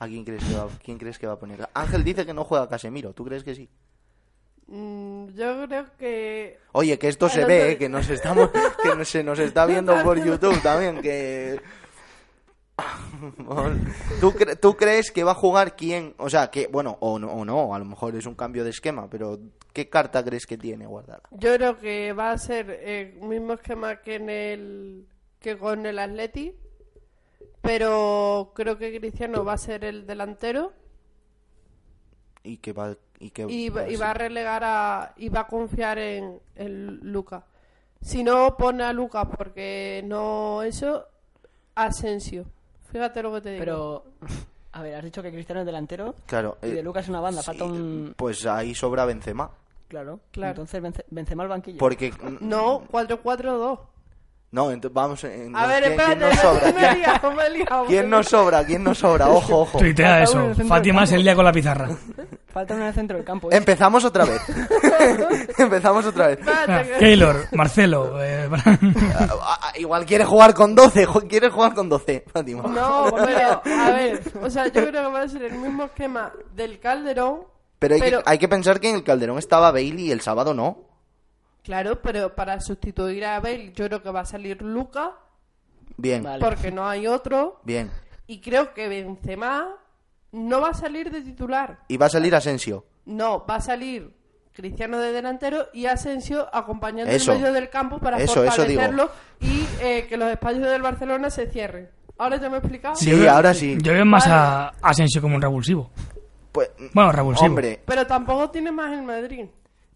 [0.00, 1.68] ¿A quién crees que va, quién crees que va a poner?
[1.74, 3.68] Ángel dice que no juega Casemiro, ¿tú crees que sí?
[4.68, 7.78] Mm, yo creo que Oye, que esto se ve, ¿eh?
[7.78, 8.50] que nos estamos,
[8.82, 11.58] que se nos está viendo por YouTube también, que
[14.20, 16.14] ¿Tú, cre- ¿Tú crees que va a jugar quién?
[16.18, 18.70] O sea, que, bueno, o no, o no, a lo mejor es un cambio de
[18.70, 19.38] esquema, pero
[19.72, 21.22] ¿qué carta crees que tiene guardada?
[21.32, 25.06] yo creo que va a ser el mismo esquema que en el
[25.40, 26.54] que con el Atleti,
[27.60, 30.72] pero creo que Cristiano va a ser el delantero
[32.42, 35.46] Y que va, y que y, va- y va a relegar a y va a
[35.46, 37.44] confiar en, en Luca.
[38.00, 41.04] Si no pone a Luca porque no eso
[41.74, 42.46] Asensio.
[42.92, 43.60] Fíjate lo que te digo.
[43.60, 44.04] Pero,
[44.72, 47.20] a ver, has dicho que Cristiano es delantero Claro, y de eh, Lucas es una
[47.20, 47.40] banda.
[47.42, 48.14] sí, falta un.
[48.16, 49.50] Pues ahí sobra Benzema,
[49.88, 50.50] Claro, Claro.
[50.50, 51.78] Entonces vence, Benzema al banquillo.
[51.78, 53.78] porque No, 4-4-2.
[54.50, 56.72] no, entonces vamos en- A ver, ¿quién, quién espérate, nos sobra?
[56.72, 57.84] me he liado, me he liado.
[57.86, 58.64] ¿Quién nos sobra?
[58.66, 59.28] ¿Quién nos sobra?
[59.30, 59.78] Ojo, ojo.
[59.78, 60.62] Tuitea Falta uno en eso.
[60.62, 61.88] el Fátima del se lía con la pizarra.
[62.58, 63.52] Falta uno en el centro del campo.
[63.52, 63.56] ¿eh?
[63.56, 64.42] Empezamos otra vez.
[65.58, 66.40] Empezamos otra vez.
[66.44, 68.20] Ah, Keylor, Marcelo.
[68.20, 68.48] eh,
[69.30, 72.64] Ah, ah, igual quiere jugar con 12, jo- quiere jugar con 12, Fátima.
[72.64, 76.32] No, pero, a ver, o sea, yo creo que va a ser el mismo esquema
[76.56, 77.42] del Calderón.
[77.78, 80.20] Pero hay, pero- Que, hay que pensar que en el Calderón estaba Bailey y el
[80.20, 80.78] sábado no.
[81.62, 85.12] Claro, pero para sustituir a Bale, yo creo que va a salir Luca,
[85.96, 86.44] Bien, Vale.
[86.44, 87.60] porque no hay otro.
[87.62, 87.88] bien.
[88.26, 89.76] Y creo que Benzema
[90.32, 91.80] no va a salir de titular.
[91.88, 92.84] Y va a salir Asensio.
[93.06, 94.14] No, va a salir
[94.52, 97.32] Cristiano de delantero y Asensio acompañando Eso.
[97.32, 99.10] el medio del campo para Eso, fortalecerlo
[99.40, 101.88] y eh, que los espacios del Barcelona se cierren.
[102.18, 102.96] ¿Ahora ya me he explicado?
[102.96, 103.78] Sí, yo veo- ahora sí.
[103.80, 105.90] Yo veo más a Asensio como un revulsivo.
[106.50, 107.46] Pues, Bueno, revulsivo.
[107.46, 109.46] hombre, Pero tampoco tiene más el Madrid.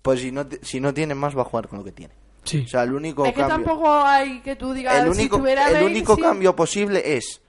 [0.01, 2.15] pues si no, si no tiene más va a jugar con lo que tiene.
[2.45, 2.63] Sí.
[2.65, 5.39] O sea, el único es que cambio, tampoco hay que tú digas el si único,
[5.39, 6.23] tuviera el Bale, único sí.
[6.23, 7.41] cambio posible es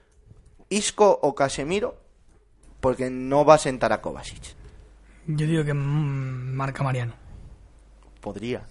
[0.69, 1.95] Isco o Casemiro,
[2.83, 4.43] porque no va a sentar a Kovacic.
[5.25, 7.13] Yo digo que mm, marca Mariano.
[8.19, 8.63] Podría.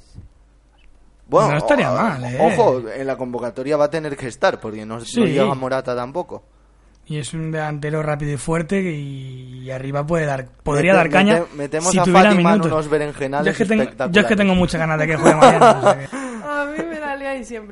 [1.27, 2.38] Bueno, No estaría o- mal, ¿eh?
[2.38, 5.22] Ojo, en la convocatoria va a tener que estar, porque no, no Sí.
[5.25, 6.42] llega Morata tampoco.
[7.07, 11.35] Y es un delantero rápido y fuerte y arriba puede dar, podría Mete- dar caña
[11.40, 13.96] mete- metemos si a tuviera Fátima en unos berenjenales yo es que tengo, yo es
[13.96, 14.37] que espectaculares.
[14.37, 15.79] tengo muchas ganas de que juegue Mariano.
[15.79, 16.16] o sea que-
[16.53, 17.01] A mí me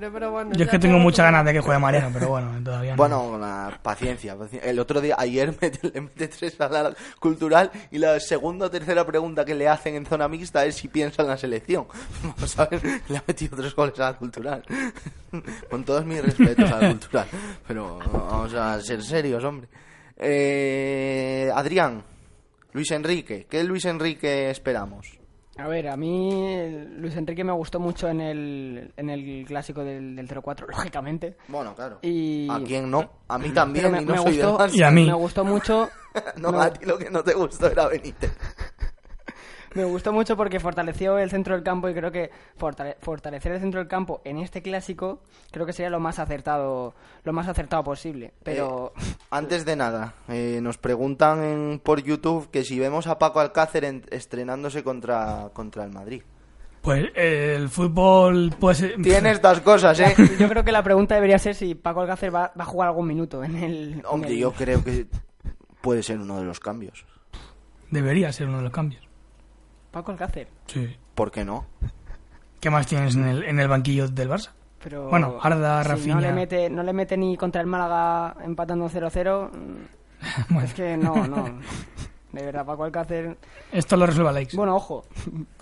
[0.04, 0.52] pero bueno.
[0.54, 2.96] yo es que tengo muchas ganas de que juegue Mariano, pero bueno, todavía no.
[2.96, 7.70] Bueno, la paciencia, paci- El otro día, ayer mete- le mete tres a la cultural
[7.90, 11.22] y la segunda o tercera pregunta que le hacen en zona mixta es si piensa
[11.22, 11.86] en la selección.
[12.22, 14.62] Vamos a ver, le ha metido tres goles a la cultural.
[15.70, 17.26] Con todos mis respetos a la cultural.
[17.68, 19.68] Pero vamos a ser serios, hombre.
[20.16, 22.02] Eh, Adrián,
[22.72, 25.19] Luis Enrique, ¿qué Luis Enrique esperamos?
[25.60, 30.16] A ver, a mí Luis Enrique me gustó mucho en el, en el clásico del,
[30.16, 31.36] del 0-4, lógicamente.
[31.48, 31.98] Bueno, claro.
[32.02, 33.10] Y- ¿A quién no?
[33.28, 34.74] A mí también, me, y no me soy gustó, del Barça.
[34.74, 35.06] Y a mí.
[35.06, 35.90] Me gustó mucho.
[36.38, 38.32] No, me- a ti lo que no te gustó era Benítez.
[39.74, 43.60] Me gustó mucho porque fortaleció el centro del campo y creo que fortale- fortalecer el
[43.60, 45.20] centro del campo en este clásico
[45.52, 48.32] creo que sería lo más acertado, lo más acertado posible.
[48.42, 53.18] Pero Eh, antes de nada, eh, nos preguntan en- por YouTube que si vemos a
[53.18, 56.22] Paco Alcácer en- estrenándose contra, contra el Madrid.
[56.82, 59.02] Pues eh, el fútbol puede ser...
[59.02, 60.14] Tiene estas cosas, ¿eh?
[60.40, 63.06] yo creo que la pregunta debería ser si Paco Alcácer va, va a jugar algún
[63.06, 63.92] minuto en el.
[63.92, 65.06] en Hombre, el- yo creo que
[65.82, 67.04] puede ser uno de los cambios.
[67.90, 69.06] Debería ser uno de los cambios.
[69.90, 70.48] Paco Alcácer.
[70.66, 70.96] Sí.
[71.14, 71.66] ¿Por qué no?
[72.60, 74.50] ¿Qué más tienes en el, en el banquillo del Barça?
[74.82, 76.14] Pero Bueno, Arda, si Rafinha.
[76.16, 79.76] no le mete no le mete ni contra el Málaga empatando 0-0 mm,
[80.50, 80.66] Bueno.
[80.66, 81.58] es que no no
[82.32, 83.36] de verdad Paco Alcácer
[83.72, 84.54] Esto lo resuelve Alex.
[84.54, 85.04] bueno ojo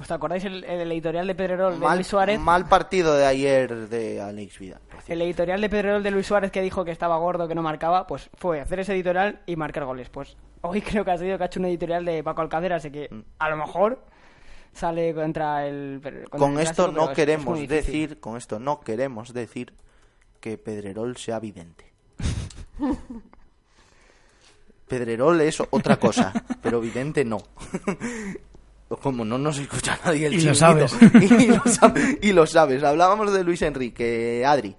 [0.01, 3.89] ¿os acordáis el, el editorial de Pedrerol de Mal, Luis Suárez mal partido de ayer
[3.89, 4.97] de Alex cierto.
[5.09, 8.07] el editorial de Pedrerol de Luis Suárez que dijo que estaba gordo que no marcaba
[8.07, 11.43] pues fue hacer ese editorial y marcar goles pues hoy creo que ha sido que
[11.45, 13.21] ha hecho un editorial de Paco Alcácer así que Mm.
[13.39, 14.05] a lo mejor
[14.73, 18.81] sale contra el contra Con el esto Clásico, no es queremos decir, con esto no
[18.81, 19.73] queremos decir
[20.41, 21.93] que Pedrerol sea vidente.
[24.89, 27.39] Pedrerol es otra cosa, pero vidente no.
[29.03, 30.95] Como no nos escucha nadie el Y lo sabes.
[31.03, 32.83] y, lo sab- y lo sabes.
[32.83, 34.75] Hablábamos de Luis Enrique, Adri.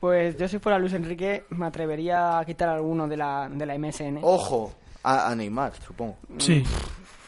[0.00, 3.76] Pues yo si fuera Luis Enrique me atrevería a quitar alguno de la, de la
[3.78, 4.20] MSN.
[4.22, 6.16] Ojo, a, a Neymar, supongo.
[6.38, 6.64] Sí,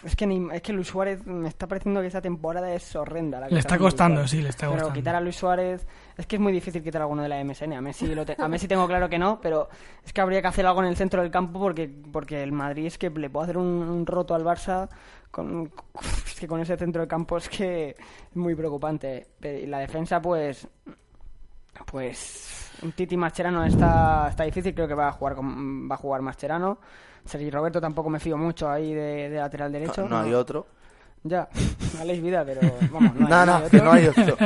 [0.04, 3.40] Es que ni- es que Luis Suárez me está pareciendo que esta temporada es horrenda.
[3.40, 4.92] La que Le está costando, sí, le está Pero costando.
[4.94, 5.86] quitar a Luis Suárez
[6.16, 7.72] es que es muy difícil quitar alguno de la MSN.
[7.74, 9.68] A Messi, lo te- a Messi tengo claro que no, pero
[10.04, 12.86] es que habría que hacer algo en el centro del campo porque porque el Madrid
[12.86, 14.88] es que le puede hacer un, un roto al Barça
[15.30, 15.72] con
[16.26, 17.90] es que con ese centro del campo es que
[18.30, 19.28] es muy preocupante.
[19.42, 20.68] Y la defensa pues
[21.86, 22.53] pues
[22.94, 26.78] Titi Mascherano está, está difícil, creo que va a jugar con- va a jugar Mascherano.
[27.24, 30.06] Sergi Roberto tampoco me fío mucho ahí de, de lateral derecho.
[30.08, 30.66] No, hay otro.
[31.26, 31.48] Ya,
[32.00, 32.60] Alex Vida, pero
[32.92, 33.84] vamos, no hay, No, no hay no, que otro.
[33.84, 34.36] no hay otro.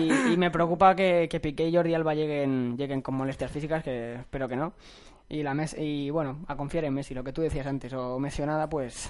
[0.00, 3.84] Y, y me preocupa que, que Piqué y Jordi Alba lleguen, lleguen con molestias físicas,
[3.84, 4.72] que espero que no.
[5.28, 8.18] Y, la Mes y bueno, a confiar en Messi, lo que tú decías antes, o
[8.18, 9.08] Messi o nada, pues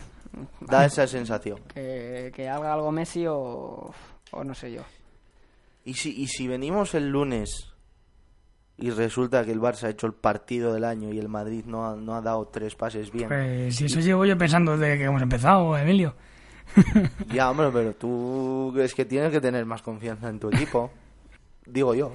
[0.60, 1.58] Da esa sensación.
[1.72, 3.90] que, que haga algo Messi o,
[4.32, 4.82] o no sé yo.
[5.86, 7.69] ¿Y si, y si venimos el lunes
[8.80, 11.86] y resulta que el Barça ha hecho el partido del año y el Madrid no
[11.86, 13.28] ha, no ha dado tres pases bien?
[13.28, 16.14] pues si eso llevo yo pensando desde que hemos empezado, Emilio.
[17.32, 20.90] Ya, hombre, pero tú es que tienes que tener más confianza en tu equipo.
[21.66, 22.12] Digo yo.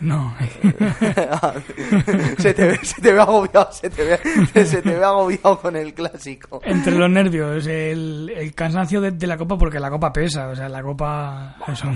[0.00, 0.34] No,
[2.38, 4.18] se, te ve, se te ve agobiado, se te ve,
[4.66, 6.60] se te ve agobiado con el clásico.
[6.64, 10.56] entre los nervios, el, el cansancio de, de la copa, porque la copa pesa, o
[10.56, 11.56] sea, la copa...
[11.68, 11.88] Eso.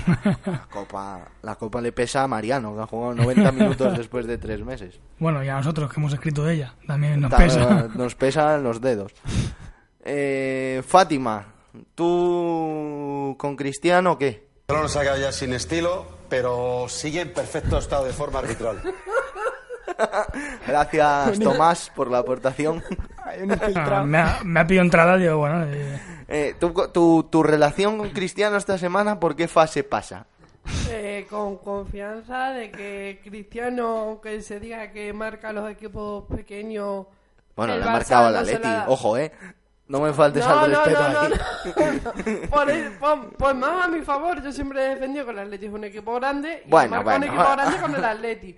[0.46, 4.38] La copa, la copa le pesa a Mariano, que ha jugado 90 minutos después de
[4.38, 4.98] tres meses.
[5.18, 7.88] bueno, y a nosotros que hemos escrito de ella, también nos Ta- pesa.
[7.94, 9.12] Nos pesan los dedos.
[10.04, 11.46] Eh, Fátima,
[11.94, 14.46] ¿tú con Cristiano qué?
[14.68, 18.80] Barcelona se ha quedado ya sin estilo, pero sigue en perfecto estado de forma arbitral.
[20.66, 22.82] Gracias, Tomás, por la aportación.
[23.74, 27.96] Ah, me, ha, me ha pedido entrada, digo, bueno, eh, Eh, ¿tú- tu, tu relación
[27.98, 30.26] con Cristiano esta semana, ¿por qué fase pasa?
[30.90, 37.06] Eh, con confianza de que Cristiano, aunque se diga que marca a los equipos pequeños.
[37.56, 39.32] Bueno, le ha marcado al Atleti, ojo, ¿eh?
[39.88, 41.34] No me faltes No, al no, respeto no, no, aquí.
[41.34, 42.48] no.
[42.50, 45.66] Por, el- por- por más a mi favor, yo siempre he defendido que el Atleti
[45.66, 47.18] es un equipo grande y Bueno, marca bueno.
[47.26, 48.56] un equipo grande con el Atleti.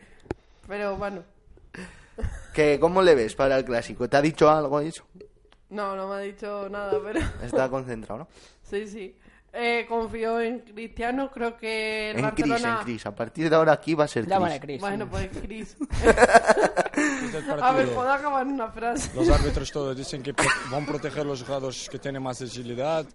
[0.66, 1.23] Pero bueno,
[2.53, 4.09] ¿Qué, ¿Cómo le ves para el clásico?
[4.09, 5.05] ¿Te ha dicho algo eso?
[5.71, 8.29] no, no me ha dicho nada, pero Está concentrado, ¿no?
[8.64, 9.16] sí, sí.
[9.53, 12.81] Eh, confío en Cristiano, creo que el En Cris, en Barcelona...
[12.85, 13.07] Cris.
[13.07, 14.27] A partir de ahora aquí va a ser
[14.61, 14.81] Cris.
[14.81, 15.77] Bueno, pues Cris.
[17.62, 19.10] A ver, puedo acabar en una frase.
[19.14, 20.32] Los árbitros todos dicen que
[20.70, 23.06] van a proteger los jugadores que tienen más agilidad.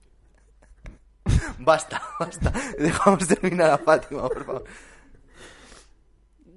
[1.60, 2.52] Basta, basta.
[2.78, 4.64] Dejamos terminar a Fátima, por favor.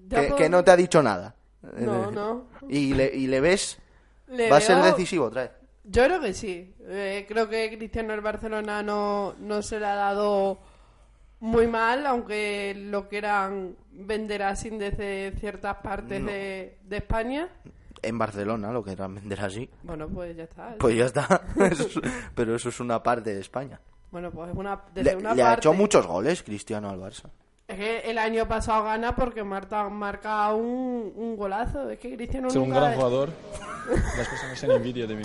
[0.09, 1.35] Que, puedo- que no te ha dicho nada.
[1.79, 2.47] No, no.
[2.69, 3.79] ¿Y le, y le ves?
[4.29, 5.51] Le ¿Va a ser decisivo otra vez?
[5.85, 6.75] Yo creo que sí.
[6.87, 10.59] Eh, creo que Cristiano el Barcelona no, no se le ha dado
[11.41, 17.49] muy mal, aunque lo quieran vender así desde ciertas partes de, de España.
[18.01, 19.69] En Barcelona, lo querrán vender así.
[19.83, 20.77] Bueno, pues ya está.
[20.79, 21.43] Pues ya está.
[22.35, 23.81] Pero eso es una parte de España.
[24.11, 25.61] Bueno, pues una, desde Le, una le ha parte.
[25.61, 27.29] hecho muchos goles Cristiano al Barça.
[27.67, 31.91] Es que el año pasado gana porque marca, marca un, un golazo.
[31.91, 33.31] Es que Cristiano Es un gran jugador.
[34.17, 35.25] Las personas tienen envidia de mí.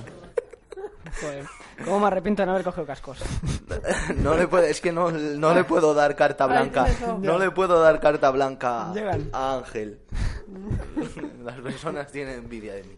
[1.22, 1.46] Joder,
[1.86, 3.24] ¿Cómo me arrepiento de no haber cogido cascos?
[4.18, 6.86] No le puede, es que no, no le puedo dar carta blanca.
[7.20, 9.30] No le puedo dar carta blanca Llegan.
[9.32, 10.00] a Ángel.
[11.44, 12.96] Las personas tienen envidia de mí.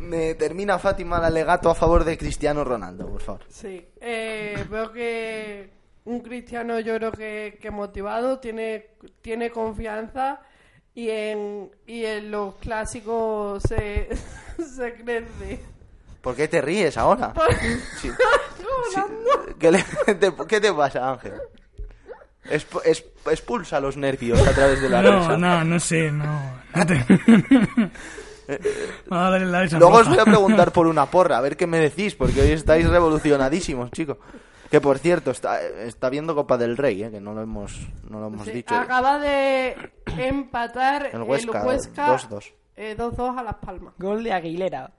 [0.00, 3.40] Me termina Fátima el alegato a favor de Cristiano Ronaldo, por favor.
[3.48, 5.70] Sí, eh, veo que
[6.04, 8.90] un cristiano yo creo que, que motivado, tiene,
[9.22, 10.40] tiene confianza
[10.94, 14.08] y en, y en los clásicos se,
[14.62, 15.60] se crece.
[16.20, 17.32] ¿Por qué te ríes ahora?
[18.00, 18.10] Sí.
[18.94, 19.00] Sí.
[19.58, 19.82] ¿Qué, le-
[20.14, 21.34] te, qué te pasa, Ángel?
[22.44, 22.66] Es-
[23.26, 25.36] expulsa los nervios a través de la no, risa.
[25.36, 26.40] no, no sé, no.
[26.74, 27.04] no te...
[29.06, 31.56] Vamos a darle la risa Luego os voy a preguntar por una porra, a ver
[31.56, 34.16] qué me decís, porque hoy estáis revolucionadísimos, chicos.
[34.70, 37.10] Que por cierto, está, está viendo Copa del Rey, ¿eh?
[37.10, 38.74] que no lo hemos, no lo hemos Sí, dicho.
[38.74, 39.76] Acaba de
[40.16, 42.52] empatar El el Huesca, Huesca, 2-2.
[42.80, 43.94] Eh, 2-2 a Las Palmas.
[43.98, 44.90] Gol de Aguilera.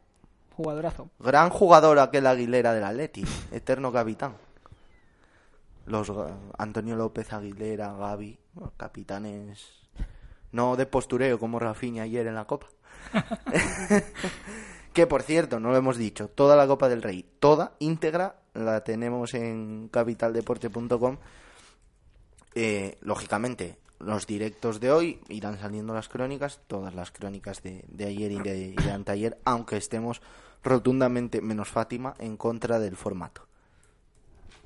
[0.56, 1.10] Jugadorazo.
[1.20, 4.36] Gran jugador aquel Aguilera del Atleti, eterno capitán.
[5.88, 9.68] Los Ga- Antonio López Aguilera, Gaby, bueno, capitanes
[10.52, 12.68] no de postureo como Rafinha ayer en la Copa.
[14.94, 18.84] que por cierto, no lo hemos dicho, toda la Copa del Rey, toda íntegra la
[18.84, 21.18] tenemos en capitaldeporte.com.
[22.54, 28.06] Eh, lógicamente, los directos de hoy irán saliendo las crónicas, todas las crónicas de, de
[28.06, 30.22] ayer y de, y de anteayer, aunque estemos
[30.64, 33.44] rotundamente, menos Fátima, en contra del formato.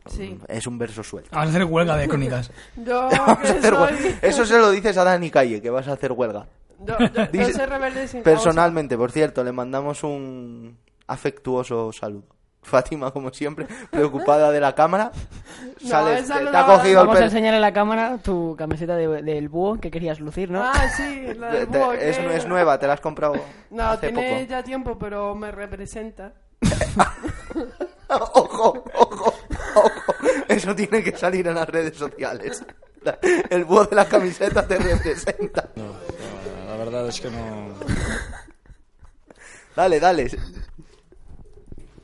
[0.07, 0.39] Sí.
[0.47, 1.29] Es un verso suelto.
[1.31, 2.51] Vamos a hacer huelga de crónicas.
[2.75, 5.93] Yo Vamos a que hacer Eso se lo dices a Dani Calle, que vas a
[5.93, 6.47] hacer huelga.
[6.85, 8.23] Yo, yo- yo Dice- soy rebelde sin causa.
[8.37, 10.77] Personalmente, por cierto, le mandamos un
[11.07, 12.34] afectuoso saludo.
[12.65, 15.11] Fátima, como siempre, preocupada de la cámara.
[15.81, 17.25] No, Sales- esa te, no te ha cogido el Vamos a pelo.
[17.27, 20.63] enseñar en la cámara tu camiseta de- del búho que querías lucir, ¿no?
[20.63, 23.35] Ah, sí, la del Te- búho, es, que- es nueva, te la has comprado
[23.69, 24.49] No, hace tiene poco.
[24.49, 26.33] ya tiempo, pero me representa.
[28.09, 29.33] ojo, ojo,
[29.75, 30.03] ojo.
[30.47, 32.63] Eso tiene que salir en las redes sociales.
[33.03, 35.69] La- El búho de la camiseta te representa.
[35.75, 35.91] No, no,
[36.71, 37.73] la verdad es que no.
[39.75, 40.27] Dale, dale.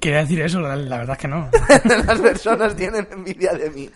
[0.02, 1.47] Quería decir eso, la, la verdad es que no.
[2.08, 3.88] Las personas tienen envidia de mí.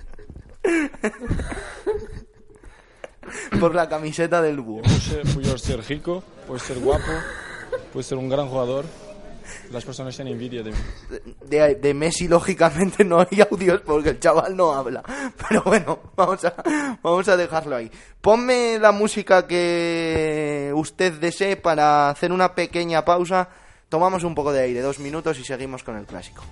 [3.60, 4.84] Por la camiseta del búho.
[5.34, 7.12] Puedo ser rico, puedo ser guapo,
[7.92, 8.86] puedo ser un gran jugador.
[9.72, 10.78] Las personas tienen envidia de mí.
[11.44, 15.02] De, de Messi, lógicamente, no hay audios porque el chaval no habla.
[15.50, 16.54] Pero bueno, vamos a,
[17.02, 17.90] vamos a dejarlo ahí.
[18.22, 23.50] Ponme la música que usted desee para hacer una pequeña pausa.
[23.96, 26.44] Tomamos un poco de aire, dos minutos y seguimos con el clásico.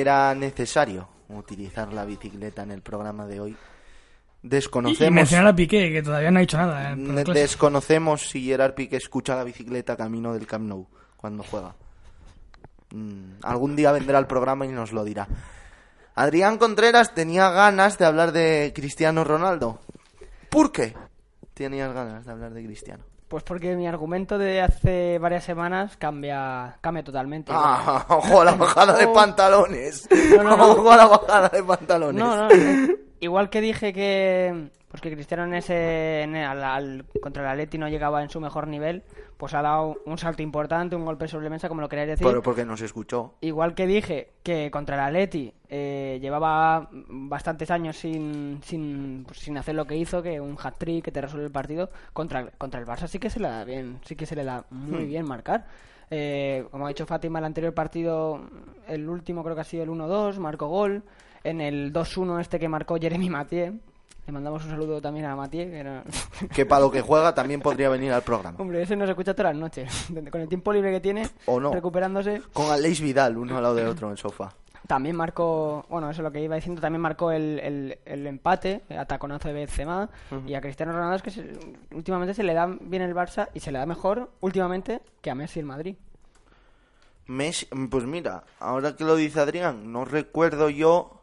[0.00, 3.50] Era necesario utilizar la bicicleta en el programa de hoy.
[3.50, 6.92] Y, y Desconocemos, mencionar a Piqué, que todavía no ha dicho nada.
[6.92, 10.86] eh, desconocemos si Gerard Piqué escucha la bicicleta camino del Camp Nou
[11.16, 11.74] cuando juega.
[12.92, 15.28] Mm, algún día vendrá al programa y nos lo dirá.
[16.14, 19.80] Adrián Contreras tenía ganas de hablar de Cristiano Ronaldo.
[20.48, 20.94] ¿Por qué
[21.54, 23.04] tenías ganas de hablar de Cristiano?
[23.30, 27.52] Pues porque mi argumento de hace varias semanas cambia, cambia totalmente.
[27.54, 30.08] Ah, ojo a la bajada de pantalones.
[30.34, 30.72] No, no, no.
[30.72, 32.20] Ojo a la bajada de pantalones.
[32.20, 32.48] No, no,
[33.20, 37.78] igual que dije que pues que Cristiano en ese en el- al, contra el Atleti
[37.78, 39.02] no llegaba en su mejor nivel,
[39.36, 42.26] pues ha dado un salto importante, un golpe sobre la mesa, como lo queráis decir.
[42.26, 43.34] Pero porque nos escuchó.
[43.40, 49.56] Igual que dije que contra el Atleti eh, llevaba bastantes años sin, sin, pues, sin
[49.56, 52.86] hacer lo que hizo, que un hat-trick que te resuelve el partido, contra, contra el
[52.86, 55.08] Barça sí que se le da bien, sí que se le da muy Hmm.
[55.08, 55.66] bien marcar.
[56.10, 58.40] Eh, como ha dicho Fátima, el anterior partido,
[58.88, 61.04] el último creo que ha sido el 1-2, marcó gol.
[61.44, 63.78] En el 2-1 este que marcó Jeremy Mathieu,
[64.26, 66.04] le mandamos un saludo también a Mathieu, que era...
[66.54, 68.56] Que para lo que juega también podría venir al programa.
[68.60, 70.08] Hombre, ese nos escucha todas las noches.
[70.30, 71.72] Con el tiempo libre que tiene, O no.
[71.72, 72.42] recuperándose.
[72.52, 74.52] Con Aleix Vidal, uno al lado del otro en el sofá.
[74.86, 78.82] También marcó, bueno, eso es lo que iba diciendo, también marcó el, el, el empate,
[78.88, 80.08] el ataconazo de Benzema,
[80.46, 81.52] y a Cristiano Ronaldo es que se-
[81.94, 85.34] últimamente se le da bien el Barça y se le da mejor últimamente que a
[85.36, 85.94] Messi el Madrid.
[87.26, 91.19] Messi, pues mira, ahora que lo dice Adrián, no recuerdo yo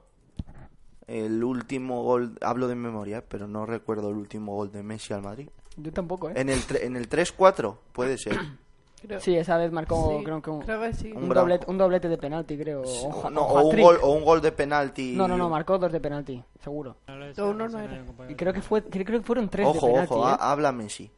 [1.08, 5.22] el último gol, hablo de memoria, pero no recuerdo el último gol de Messi al
[5.22, 5.50] Madrid.
[5.78, 6.34] Yo tampoco, ¿eh?
[6.36, 8.38] En el, tre- en el 3-4, puede ser.
[9.02, 11.14] Creo- Sí, esa vez marcó, Sí, creo que un, creo que sí.
[11.16, 12.82] un doblete, un doblete de penalti, creo.
[12.82, 15.14] o, no, o un gol, o un gol de penalti.
[15.16, 16.96] No, no, no, marcó dos de penalti, seguro.
[17.08, 18.04] No, no, no era.
[18.28, 20.32] Y creo que fue, creo que fueron tres Ojo, de penalti, ojo, ¿eh?
[20.32, 21.12] ha- habla Messi.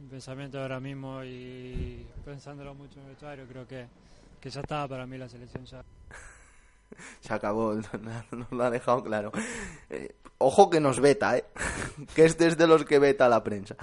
[0.00, 3.86] Mi pensamiento ahora mismo y pensándolo mucho en el vestuario, creo que,
[4.40, 5.82] que ya estaba para mí la selección ya.
[7.20, 7.74] Se acabó,
[8.30, 9.32] nos lo ha dejado claro.
[9.90, 11.44] Eh, ojo que nos veta, ¿eh?
[12.14, 13.76] que este es de los que veta la prensa.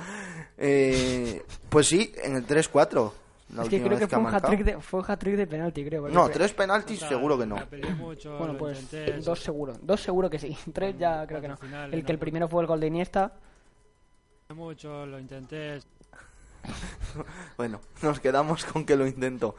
[0.58, 3.12] Eh, pues sí, en el 3-4.
[3.54, 6.10] La Es que creo que fue un hat-trick de, fue un hat-trick de penalti, creo.
[6.10, 7.58] No, tres penaltis seguro que no.
[7.98, 9.74] Mucho, Bueno, pues intenté, dos seguro.
[9.84, 10.58] Dos seguro que sí.
[10.74, 11.58] Tres ya creo que no.
[11.92, 13.34] El que el primero fue el gol de Iniesta.
[14.50, 15.80] mucho, lo intenté,
[17.56, 19.56] Bueno, nos quedamos con que lo intentó.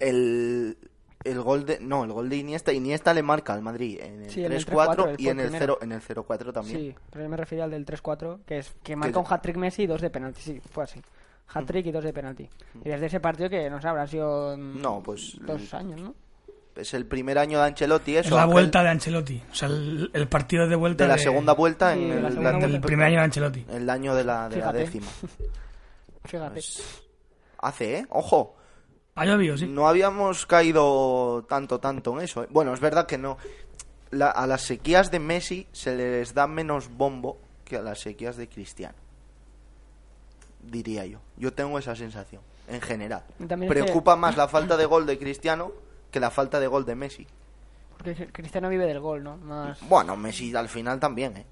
[0.00, 0.76] El,
[1.24, 4.30] el gol de no, el gol de Iniesta, Iniesta le marca al Madrid en el
[4.30, 5.76] Sí, en el 3-4 3-4, y en el el primero.
[5.76, 6.78] 0 en el 0-4 también.
[6.78, 9.56] Sí, pero yo me refería al del 3-4, que es que marca Que- un hat-trick
[9.56, 10.40] Messi y dos de penalti.
[10.42, 11.00] Sí, fue así.
[11.54, 12.48] Hat-trick y dos de penalti.
[12.84, 16.14] Y desde ese partido que no sé, habrá sido mm, No, pues dos años, ¿no?
[16.76, 18.36] es el primer año de Ancelotti Es eso.
[18.36, 19.42] la Ángel, vuelta de Ancelotti.
[19.50, 22.28] O sea, el, el partido de vuelta de la segunda vuelta Sí, en de la
[22.28, 22.66] el, la- vuelta.
[22.68, 23.66] del primer año de Ancelotti.
[23.68, 25.08] el año de la, de la décima.
[26.24, 26.52] Fíjate.
[26.52, 27.02] Pues,
[27.58, 28.06] hace, ¿eh?
[28.10, 28.54] Ojo.
[29.18, 29.66] Ha llovido, sí.
[29.66, 32.44] No habíamos caído tanto, tanto en eso.
[32.44, 32.48] ¿eh?
[32.50, 33.36] Bueno, es verdad que no.
[34.10, 38.36] La- a las sequías de Messi se les da menos bombo que a las sequías
[38.36, 38.94] de Cristiano.
[40.62, 41.18] Diría yo.
[41.36, 43.22] Yo tengo esa sensación, en general.
[43.48, 45.72] También que- Preocupa más la falta de gol de Cristiano
[46.10, 47.26] que la falta de gol de Messi.
[47.96, 49.36] Porque Cristiano vive del gol, ¿no?
[49.38, 51.44] Más, Bueno, Messi al final también, ¿eh?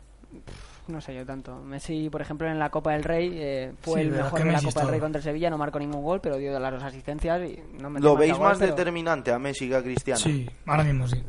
[0.88, 1.56] No sé yo tanto.
[1.60, 4.62] Messi, por ejemplo, en la Copa del Rey eh, fue Sí, el mejor de la
[4.62, 7.40] Copa del Rey contra el Sevilla, no marcó ningún gol, pero dio las dos asistencias
[7.48, 10.20] y no me ¿Lo veis más determinante a Messi que a Cristiano?
[10.20, 11.22] Sí, ahora mismo sí.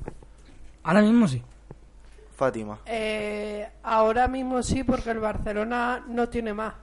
[0.83, 1.43] Ahora mismo sí.
[2.35, 2.79] Fátima.
[2.85, 6.75] Eh, ahora mismo sí, porque el Barcelona no tiene más.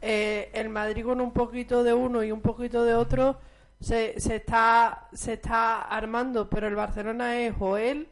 [0.00, 3.38] Eh, el Madrid con un poquito de uno y un poquito de otro
[3.80, 8.08] se, se, está, se está armando, pero el Barcelona es o él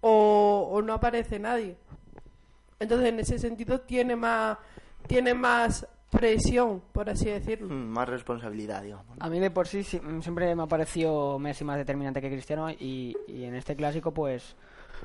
[0.00, 1.76] o, o no aparece nadie.
[2.84, 4.56] Entonces, en ese sentido, tiene más,
[5.08, 7.68] tiene más presión, por así decirlo.
[7.74, 9.04] Mm, más responsabilidad, digamos.
[9.18, 12.30] A mí de por sí, sí, mm, siempre me ha parecido Messi más determinante que
[12.30, 14.54] Cristiano y, y en este clásico pues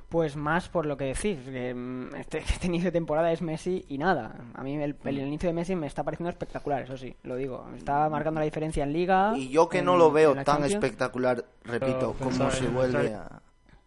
[0.08, 3.86] pues más por lo que decís, que mm, este, este inicio de temporada es Messi
[3.90, 4.36] y nada.
[4.54, 7.66] A mí el, el inicio de Messi me está pareciendo espectacular, eso sí, lo digo.
[7.72, 9.34] Me está marcando la diferencia en Liga.
[9.36, 10.74] Y yo que en- no lo veo tan Champions.
[10.74, 13.42] espectacular, repito, Pero cómo pensar se vuelve a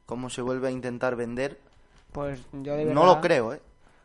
[0.06, 1.58] cómo se vuelve a intentar vender,
[2.10, 3.60] Pues yo de no lo creo, ¿eh?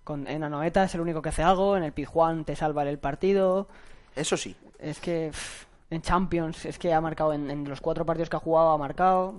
[0.07, 2.97] Con, en Anoeta es el único que hace algo, en el Pizjuán te salva el
[2.97, 3.67] partido.
[4.15, 4.55] Eso sí.
[4.79, 8.37] Es que pff, en Champions es que ha marcado en, en los cuatro partidos que
[8.37, 9.35] ha jugado ha marcado.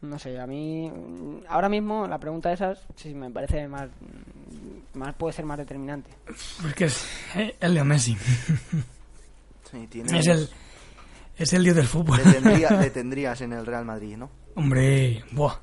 [0.00, 0.92] No sé, a mí
[1.48, 3.88] ahora mismo la pregunta de esas sí me parece más
[4.94, 6.10] más puede ser más determinante.
[6.62, 8.16] Porque es eh, el Leo Messi.
[9.70, 10.48] Sí, tiene- Es el,
[11.36, 12.20] es el dios del fútbol.
[12.24, 14.30] le, tendría- le tendrías en el Real Madrid, ¿no?
[14.54, 15.54] Hombre, buah.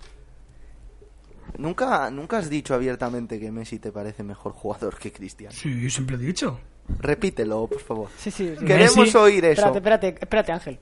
[1.58, 5.54] Nunca, nunca has dicho abiertamente que Messi te parece mejor jugador que Cristiano.
[5.56, 6.60] Sí, yo siempre he dicho.
[7.00, 8.08] Repítelo, por favor.
[8.18, 8.66] Sí, sí, sí.
[8.66, 9.62] Queremos Messi- oír eso.
[9.68, 10.80] Espérate, espérate, espérate, Ángel.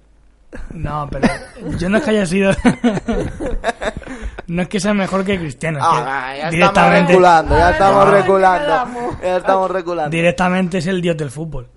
[0.74, 1.28] No, pero
[1.78, 2.52] yo no es que haya sido.
[4.48, 5.80] no es que sea mejor que Cristiano.
[5.80, 8.68] que Ah, ya estamos directamente, reculando, ya estamos Ay, reculando.
[9.22, 10.10] Ya estamos reculando.
[10.10, 11.68] directamente es el dios del fútbol.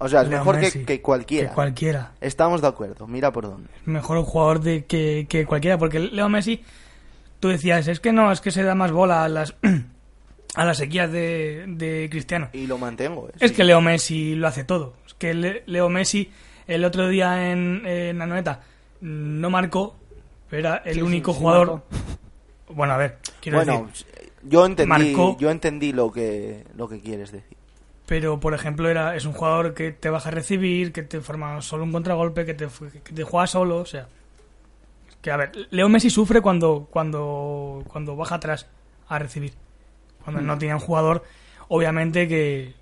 [0.00, 1.48] O sea, es Leo mejor que, que cualquiera.
[1.48, 2.12] Que cualquiera.
[2.20, 3.68] Estamos de acuerdo, mira por dónde.
[3.86, 5.76] Mejor jugador de, que, que cualquiera.
[5.78, 6.62] Porque Leo Messi,
[7.40, 9.54] tú decías, es que no, es que se da más bola a las,
[10.54, 12.48] a las sequías de, de Cristiano.
[12.52, 13.28] Y lo mantengo.
[13.28, 13.32] ¿eh?
[13.40, 13.56] Es Sí.
[13.56, 14.94] que Leo Messi lo hace todo.
[15.06, 16.30] Es que Le- Leo Messi
[16.66, 18.60] el otro día en, en noeta
[19.00, 19.96] no marcó,
[20.50, 21.66] pero era el Sí, único sí jugador.
[21.68, 21.84] marcó.
[22.74, 24.06] Bueno, a ver, quiero Bueno, decir,
[24.42, 27.56] yo entendí, marcó- yo entendí lo que, lo que quieres decir.
[28.06, 31.60] pero por ejemplo era es un jugador que te baja a recibir, que te forma
[31.62, 32.66] solo un contragolpe, que te,
[33.04, 34.08] que te juega solo, o sea,
[35.28, 38.66] que a ver, Leo Messi sufre cuando cuando cuando baja atrás
[39.08, 39.52] a recibir.
[40.24, 41.22] Cuando no tiene un jugador,
[41.68, 42.74] obviamente que,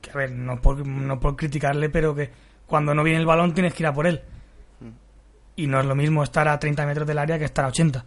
[0.00, 2.30] que a ver, no por, no por criticarle, pero que
[2.66, 4.20] cuando no viene el balón tienes que ir a por él.
[5.56, 8.04] Y no es lo mismo estar a 30 metros del área que estar a 80.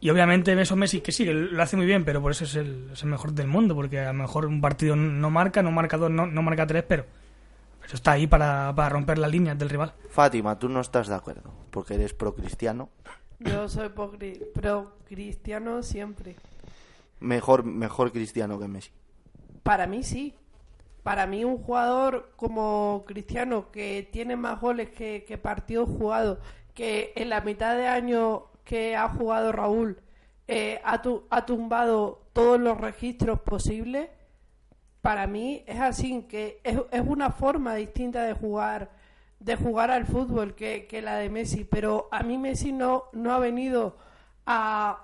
[0.00, 2.44] Y obviamente ves a Messi que sí, que lo hace muy bien, pero por eso
[2.44, 5.62] es el, es el mejor del mundo, porque a lo mejor un partido no marca,
[5.62, 7.04] no marca dos, no, no marca tres, pero,
[7.96, 9.92] está ahí para, para romper las líneas del rival.
[10.08, 12.88] Fátima, tú no estás de acuerdo, porque eres pro cristiano.
[13.38, 14.12] Yo soy pro,
[14.54, 16.36] pro cristiano siempre.
[17.20, 18.90] Mejor, mejor cristiano que Messi.
[19.62, 20.34] Para mí sí.
[21.02, 26.38] Para mí un jugador como Cristiano que tiene más goles que, que partidos jugados,
[26.74, 29.98] que en la mitad de año que ha jugado Raúl
[30.46, 34.10] eh, ha, tu- ha tumbado todos los registros posibles,
[35.02, 38.90] para mí es así, que es, es una forma distinta de jugar
[39.40, 43.32] de jugar al fútbol que, que la de Messi, pero a mí Messi no, no
[43.32, 43.96] ha venido
[44.46, 44.98] a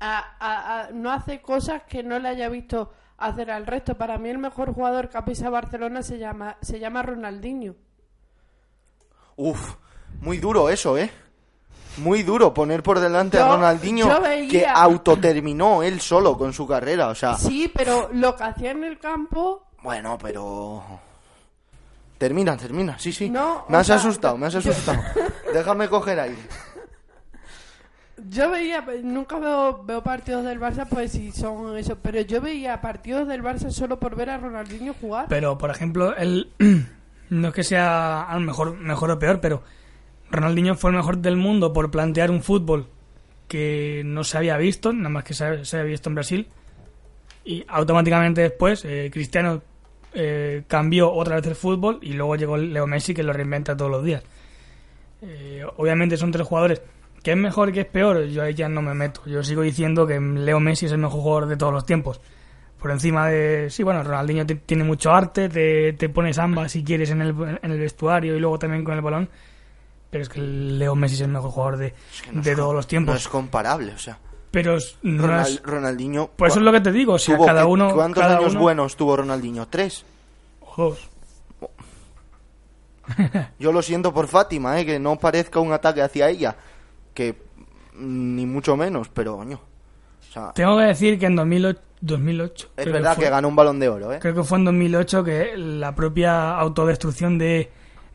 [0.00, 3.96] a- a- no hace cosas que no le haya visto hacer al resto.
[3.96, 7.74] Para mí el mejor jugador que ha pisado Barcelona se llama, se llama Ronaldinho.
[9.36, 9.76] Uf,
[10.20, 11.10] muy duro eso, ¿eh?
[11.98, 16.52] Muy duro poner por delante a Yo- Ronaldinho yo veía- que autoterminó él solo con
[16.52, 17.08] su carrera.
[17.08, 20.82] O sea, Sí, pero lo que hacía en el campo, bueno, pero...
[22.18, 23.30] Termina, termina, sí, sí.
[23.30, 25.00] No, me has sea, asustado, me has yo- asustado.
[25.54, 26.36] Déjame coger aire.
[28.28, 32.80] yo veía, nunca veo, veo partidos del Barça, pues si son eso, pero yo veía
[32.80, 35.26] partidos del Barça solo por ver a Ronaldinho jugar.
[35.28, 36.50] Pero, por ejemplo, él
[37.30, 39.62] no es que sea a lo mejor mejor o peor, pero
[40.30, 42.86] Ronaldinho fue el mejor del mundo por plantear un fútbol
[43.48, 46.48] que no se había visto, nada más que se, había visto en Brasil.
[47.44, 49.62] Y automáticamente después, eh, Cristiano
[50.12, 53.90] eh, cambió otra vez el fútbol y luego llegó Leo Messi que lo reinventa todos
[53.90, 54.22] los días.
[55.22, 56.82] Eh, obviamente son tres jugadores.
[57.22, 58.24] ¿Qué es mejor y qué es peor?
[58.26, 59.22] Yo ahí ya no me meto.
[59.26, 62.20] Yo sigo diciendo que Leo Messi es el mejor jugador de todos los tiempos.
[62.78, 63.70] Por encima de...
[63.70, 67.72] Sí, bueno, Ronaldinho tiene mucho arte, te, te pones ambas si quieres en el, en
[67.72, 69.28] el vestuario y luego también con el balón.
[70.10, 71.94] Pero es que Leo Messi es el mejor jugador de,
[72.24, 73.12] que no de todos los tiempos.
[73.14, 74.18] No es comparable, o sea.
[74.50, 76.30] Pero no Ronald- es- Ronaldinho...
[76.34, 77.92] Pues eso es lo que te digo, o sea, tuvo cada que- uno...
[77.94, 79.66] ¿Cuántos cada años uno- buenos tuvo Ronaldinho?
[79.68, 80.04] ¿Tres?
[80.60, 81.08] o dos.
[83.58, 84.86] Yo lo siento por Fátima, ¿eh?
[84.86, 86.56] que no parezca un ataque hacia ella,
[87.14, 87.32] que
[87.94, 89.60] mm, ni mucho menos, pero coño.
[90.28, 91.80] O sea, Tengo que decir que en 2008...
[92.00, 94.18] 2008 es verdad fue- que ganó un balón de oro, ¿eh?
[94.20, 97.70] Creo que fue en 2008 que la propia autodestrucción de,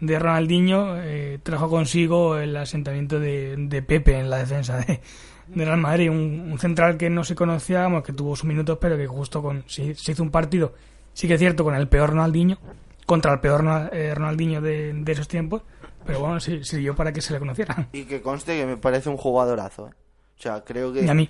[0.05, 4.99] de Ronaldinho eh, trajo consigo el asentamiento de, de Pepe en la defensa de,
[5.47, 6.09] de Real Madrid.
[6.09, 9.63] Un, un central que no se conocía, que tuvo sus minutos, pero que justo con
[9.67, 10.73] se, se hizo un partido,
[11.13, 12.57] sí que es cierto, con el peor Ronaldinho,
[13.05, 15.61] contra el peor eh, Ronaldinho de, de esos tiempos,
[16.05, 17.87] pero bueno, sí- sirvió para que se le conociera.
[17.93, 19.91] Y que conste que me parece un jugadorazo, ¿eh?
[20.37, 21.29] O sea, creo que Y a mí.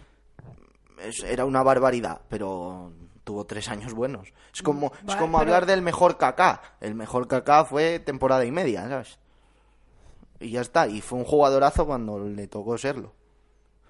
[1.28, 2.92] era una barbaridad, pero
[3.24, 4.34] tuvo tres años buenos.
[4.54, 6.62] Es como, es como pero- hablar del mejor Kaká.
[6.82, 9.20] El mejor Kaká fue temporada y media, ¿sabes?
[10.40, 13.14] Y ya está, y fue un jugadorazo cuando le tocó serlo.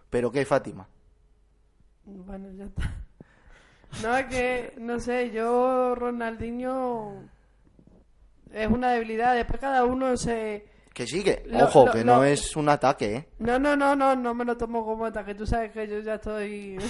[0.09, 0.87] Pero qué, Fátima.
[2.05, 2.93] Bueno, ya está.
[4.03, 7.23] No, es que, no sé, yo Ronaldinho
[8.51, 9.35] es una debilidad.
[9.35, 10.67] Después cada uno se...
[10.93, 13.29] Que sí, que, Lo- ojo, lo- que lo- no es un ataque, ¿eh?
[13.39, 15.33] No, no, no, no, no me lo tomo como ataque.
[15.33, 16.77] Tú sabes que yo ya estoy...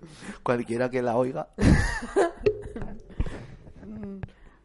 [0.42, 1.48] Cualquiera que la oiga.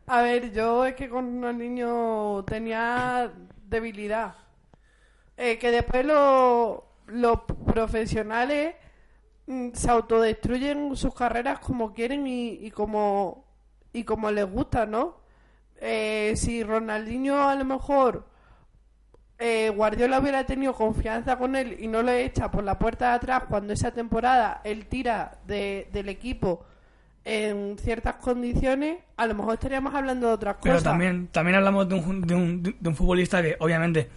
[0.07, 3.31] A ver, yo es que con Ronaldinho tenía
[3.67, 4.35] debilidad.
[5.37, 7.41] Eh, que después lo- los
[7.73, 8.75] profesionales
[9.47, 13.45] mm, se autodestruyen sus carreras como quieren y, y como
[13.93, 15.17] y como les gusta, ¿no?
[15.77, 18.25] Eh, si Ronaldinho a lo mejor
[19.39, 23.15] eh, Guardiola hubiera tenido confianza con él y no le echa por la puerta de
[23.15, 26.65] atrás cuando esa temporada él tira de- del equipo
[27.25, 30.83] en ciertas condiciones, a lo mejor estaríamos hablando de otras Pero cosas.
[30.91, 34.07] también, también hablamos de un, de, un, de un futbolista que obviamente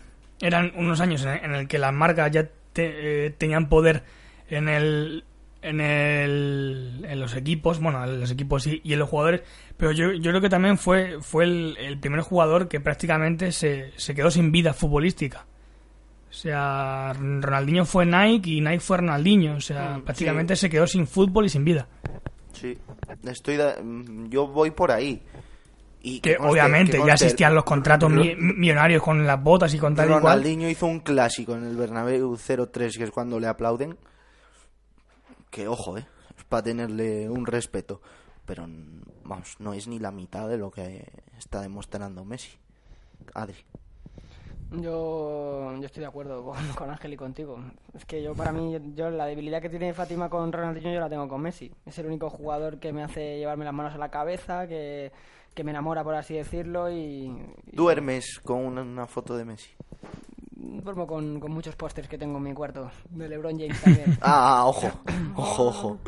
[0.40, 4.02] eran unos años en, en el que las marcas ya te- eh, tenían poder
[4.50, 5.24] en el,
[5.62, 9.42] en, el, en los equipos, bueno, en los equipos y, y en los jugadores,
[9.76, 13.92] pero yo, yo creo que también fue, fue el, el primer jugador que prácticamente se,
[13.96, 15.46] se quedó sin vida futbolística.
[16.30, 19.56] O sea, Ronaldinho fue Nike y Nike fue Ronaldinho.
[19.56, 21.88] O sea, Mm, prácticamente se quedó sin fútbol y sin vida.
[22.52, 22.76] Sí,
[23.24, 23.74] estoy de-
[24.28, 25.22] yo voy por ahí.
[26.02, 29.78] Y Que conste- obviamente que ya existían los contratos mi- millonarios con las botas y
[29.78, 30.22] con tal y cual.
[30.22, 33.96] Ronaldinho hizo un clásico en el Bernabéu 0-3, que es cuando le aplauden.
[35.50, 38.00] Que ojo, eh, es para tenerle un respeto.
[38.46, 38.66] Pero
[39.24, 42.56] vamos, no es ni la mitad de lo que está demostrando Messi.
[43.34, 43.56] Adri.
[44.70, 47.58] Yo, yo estoy de acuerdo con, con Ángel y contigo.
[47.94, 51.08] Es que yo, para mí, yo la debilidad que tiene Fátima con Ronaldinho yo la
[51.08, 51.72] tengo con Messi.
[51.86, 55.10] Es el único jugador que me hace llevarme las manos a la cabeza, que,
[55.54, 57.32] que me enamora, por así decirlo, y,
[57.66, 59.70] y Duermes con una, una foto de Messi.
[60.82, 64.18] Duermo con, con muchos pósters que tengo en mi cuarto, de LeBron James también.
[64.20, 64.90] Ah, ah, ojo,
[65.36, 65.98] ojo, ojo.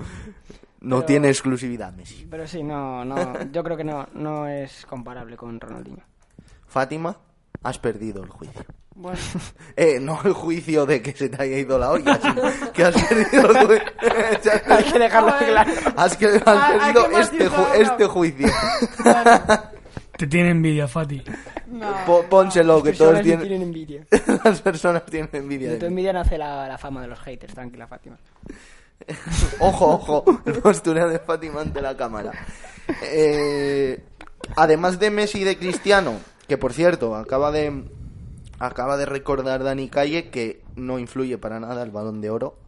[0.81, 2.27] No Pero- tiene exclusividad Messi.
[2.31, 6.03] Pero sí, no, no, yo creo que no, no es comparable con Ronaldinho.
[6.67, 7.17] Fátima,
[7.63, 8.63] has perdido el juicio.
[8.95, 9.19] Bueno,
[9.77, 12.43] Eh, no el juicio de que se te haya ido la olla, sino
[12.73, 14.53] que has perdido el juicio.
[14.69, 15.71] Hay que dejarlo claro.
[15.97, 18.49] Has, que, has perdido este, ju- este juicio.
[20.21, 21.23] Te tiene envidia, Fati.
[21.69, 22.27] no.
[22.29, 23.41] Pónselo, que todos tienen...
[23.41, 24.05] tienen envidia.
[24.45, 27.87] Las personas tienen envidia De tu envidia nace la, la fama de los haters, tranquila,
[27.87, 28.19] Fátima.
[29.61, 32.33] Ojo, ojo, el postureo de Fátima ante la cámara.
[33.03, 34.05] Eh,
[34.57, 36.17] además de Messi y de Cristiano,
[36.47, 37.85] que por cierto, acaba de
[38.59, 42.59] acaba de recordar Dani Calle que no influye para nada el balón de oro.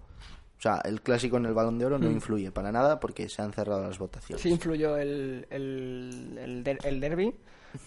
[0.62, 3.42] O sea, el clásico en el balón de oro no influye para nada porque se
[3.42, 4.40] han cerrado las votaciones.
[4.40, 7.34] Sí influyó el, el, el, der- el derby,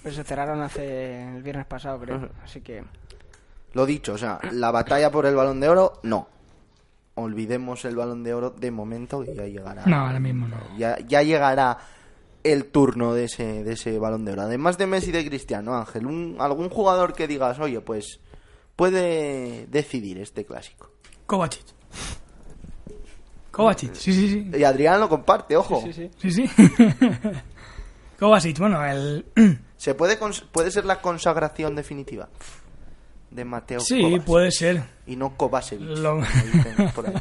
[0.03, 2.29] pero se cerraron hace el viernes pasado, creo.
[2.43, 2.83] Así que
[3.71, 6.27] Lo dicho, o sea, la batalla por el balón de oro, no.
[7.13, 9.85] Olvidemos el balón de oro de momento y ya llegará.
[9.85, 10.57] No, ahora mismo no.
[10.77, 11.77] Ya, ya llegará
[12.43, 14.41] el turno de ese, de ese balón de oro.
[14.41, 18.19] Además de Messi y de Cristiano, Ángel, un, algún jugador que digas, oye, pues
[18.75, 20.91] puede decidir este clásico.
[21.25, 21.63] Kovacic.
[23.55, 24.51] Kovacic, sí, sí, sí.
[24.59, 25.81] Y Adrián lo comparte, ojo.
[25.81, 26.11] sí, sí.
[26.17, 26.49] Sí, sí.
[28.19, 29.25] Kovacic, bueno, el...
[29.77, 30.17] ¿Se puede,
[30.51, 32.29] puede ser la consagración definitiva
[33.31, 34.23] de Mateo Sí, Kovacic?
[34.23, 34.83] puede ser.
[35.05, 36.21] Y no Kovacevic, Lo- como
[36.53, 37.13] dicen por ahí.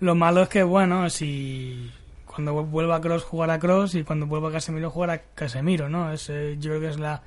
[0.00, 1.90] Lo malo es que, bueno, si
[2.26, 6.12] cuando vuelva Cross jugará Cross y cuando vuelva Casemiro jugará Casemiro, ¿no?
[6.12, 7.22] Es, eh, yo creo que es la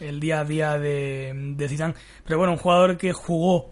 [0.00, 1.94] el día a día de, de Zidane.
[2.24, 3.70] Pero bueno, un jugador que jugó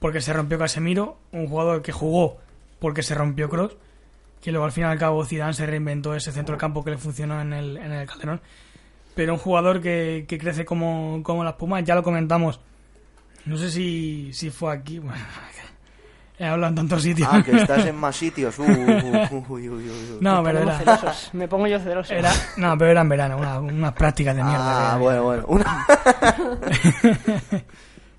[0.00, 2.38] porque se rompió Casemiro, un jugador que jugó
[2.82, 3.76] porque se rompió Cross,
[4.42, 6.90] que luego al fin y al cabo Zidane se reinventó ese centro del campo que
[6.90, 8.42] le funcionó en el, en el Calderón.
[9.14, 12.60] Pero un jugador que, que crece como, como la espuma, ya lo comentamos.
[13.46, 14.98] No sé si, si fue aquí.
[14.98, 15.14] Bueno,
[16.38, 17.28] he hablado en tantos sitios.
[17.30, 18.54] Ah, que estás en más sitios.
[18.58, 20.18] Uh, uh, uy, uy, uy, uy.
[20.20, 21.30] No, Me pero pongo era, celosos.
[21.34, 22.12] Me pongo yo celoso.
[22.14, 24.94] era- no, pero era en verano, una- unas prácticas de mierda.
[24.94, 25.44] Ah, bueno, bueno.
[25.46, 25.86] Una-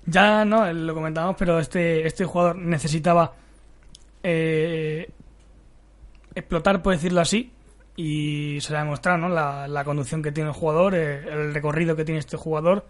[0.06, 3.32] Ya no, lo comentamos, pero este, este jugador necesitaba
[4.24, 5.08] eh,
[6.34, 7.52] explotar, por decirlo así,
[7.96, 9.28] y se le ha demostrado ¿no?
[9.28, 12.84] la, conducción que tiene el jugador, eh, el recorrido que tiene este jugador,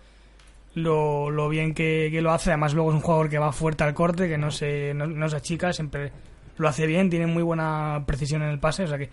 [0.74, 2.50] lo, bien que, lo hace.
[2.50, 5.36] Además, luego es un jugador que va fuerte al corte, que no se, no se
[5.36, 6.10] achica, siempre
[6.56, 9.10] lo hace bien, tiene muy buena precisión en el pase, o sea que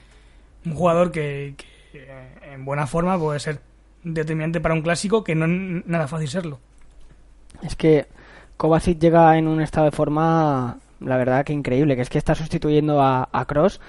[0.66, 3.60] un jugador que, que, eh, en buena forma puede ser
[4.04, 6.60] determinante para un clásico que no es nada fácil serlo.
[7.62, 8.08] Es que
[8.58, 12.36] Kovacic llega en un estado de forma, la verdad que increíble, que es que está
[12.36, 13.80] sustituyendo a, a Cross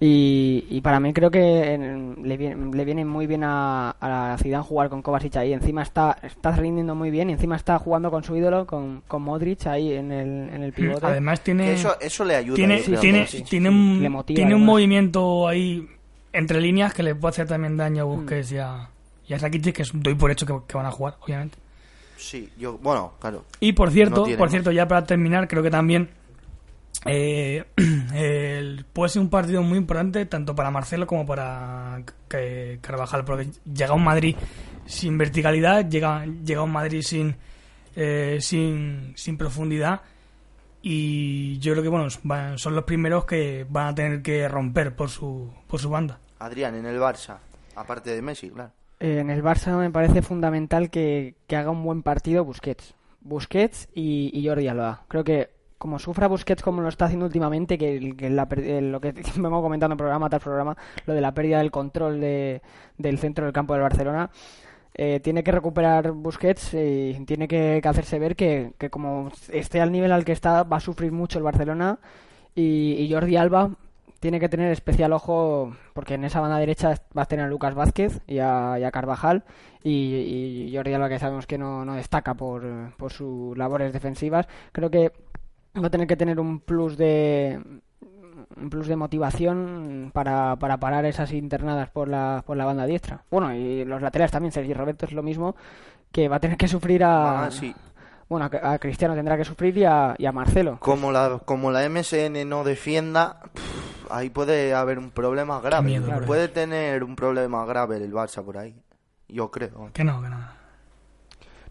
[0.00, 4.08] y, y para mí creo que en- le, viene, le viene muy bien a, a
[4.08, 5.52] la Zidane jugar con Kovacic ahí.
[5.52, 9.22] Encima está, está rindiendo muy bien y encima está jugando con su ídolo, con, con
[9.22, 11.06] Modric ahí en el, en el pivote.
[11.06, 12.56] Además tiene Eso, eso le ayuda.
[12.56, 13.26] tiene creo, tiene.
[13.26, 13.42] Sí.
[13.42, 14.72] tiene un Le motiva, tiene un además.
[14.74, 15.88] movimiento ahí
[16.32, 18.88] entre líneas que le puede hacer también daño a Busquets y a,
[19.28, 21.56] y a Rakitic, que doy por hecho que, que van a jugar, obviamente.
[22.16, 23.44] Sí, yo, bueno, claro.
[23.60, 26.08] Y por cierto, No por cierto, ya para terminar, creo que también
[27.06, 27.64] eh,
[28.14, 32.02] el- puede ser un partido muy importante tanto para Marcelo como para
[32.80, 34.36] Carvajal, porque llega un Madrid
[34.86, 37.36] sin verticalidad, llega, llega un Madrid sin,
[37.96, 40.00] eh, sin, sin profundidad
[40.82, 44.94] y yo creo que bueno van- son los primeros que van a tener que romper
[44.94, 46.18] por su, por su banda.
[46.38, 47.36] Adrián, en el Barça,
[47.74, 48.70] aparte de Messi, claro.
[49.00, 52.94] Eh, En el Barça me parece fundamental que, que haga un buen partido Busquets.
[53.22, 55.04] Busquets y, y Jordi Alba.
[55.08, 55.50] Creo que
[55.84, 58.48] como sufra Busquets como lo está haciendo últimamente, que, que la
[58.80, 60.74] lo que vengo comentando programa tras programa,
[61.04, 62.62] lo de la pérdida del control de,
[62.96, 64.30] del centro del campo del Barcelona,
[64.94, 69.92] eh, tiene que recuperar Busquets y tiene que, hacerse ver que, que como esté al
[69.92, 71.98] nivel al que está, va a sufrir mucho el Barcelona
[72.54, 73.72] y, Jordi Alba
[74.20, 77.74] tiene que tener especial ojo porque en esa banda derecha va a tener a Lucas
[77.74, 79.44] Vázquez y a, y a Carvajal
[79.82, 79.90] y,
[80.66, 84.48] y Jordi Alba que sabemos que no, no destaca por, por sus labores defensivas.
[84.72, 85.12] Creo que
[85.82, 87.60] va a tener que tener un plus de
[88.56, 93.22] un plus de motivación para, para parar esas internadas por la, por la banda diestra.
[93.30, 95.56] Bueno, y los laterales también, Sergi Roberto es lo mismo,
[96.12, 97.46] que va a tener que sufrir a...
[97.46, 97.74] Ah, sí.
[98.28, 100.78] Bueno, a, a Cristiano tendrá que sufrir y a, y a Marcelo.
[100.80, 105.86] Como la, como la MSN no defienda, pff, ahí puede haber un problema grave.
[105.86, 106.24] miedo, Claro.
[106.26, 108.76] Puede tener un problema grave el Barça por ahí.
[109.28, 109.90] Yo creo.
[109.92, 110.38] Que no, que no.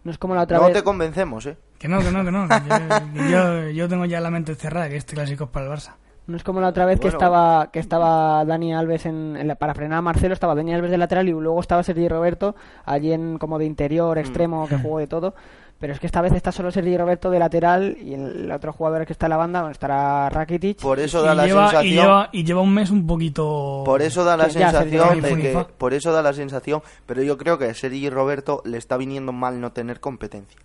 [0.04, 0.74] No es como la otra No vez...
[0.74, 1.58] te convencemos, ¿eh?
[1.84, 2.48] Que no, que no, que no.
[2.48, 5.66] que yo, que yo, yo tengo ya la mente cerrada que este clásico es para
[5.66, 5.96] el Barça.
[6.28, 7.18] No es como la otra vez que Bueno.
[7.18, 10.92] estaba que estaba Dani Alves en, en la- para frenar a Marcelo, estaba Dani Alves
[10.92, 12.56] de lateral y luego estaba Sergi Roberto
[12.86, 13.68] allí en como de Mm.
[13.68, 15.36] interior, extremo, que jugó de todo.
[15.78, 19.06] Pero es que esta vez está solo Sergi Roberto de lateral y el otro jugador
[19.06, 20.80] que está en la banda bueno, estará Rakitic.
[20.82, 21.92] Por eso da Y la lleva, sensación.
[21.92, 23.82] y, lleva, y lleva un mes un poquito...
[23.86, 27.38] Por eso da la Que sensación de que, por eso da la sensación, pero yo
[27.38, 30.58] creo que a Sergi Roberto le está viniendo mal no tener competencia.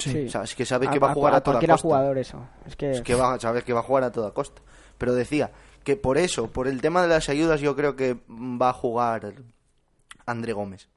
[0.00, 0.28] Sí.
[0.28, 1.82] Sabes que sabe que va a jugar a, toda cualquier costa.
[1.88, 2.46] jugador eso.
[2.66, 4.62] Es que, Es que va, sabes que va a jugar a toda costa.
[4.98, 5.50] Pero decía
[5.84, 9.32] que por eso, por el tema de las ayudas, yo creo que va a jugar
[10.26, 10.88] André Gómez.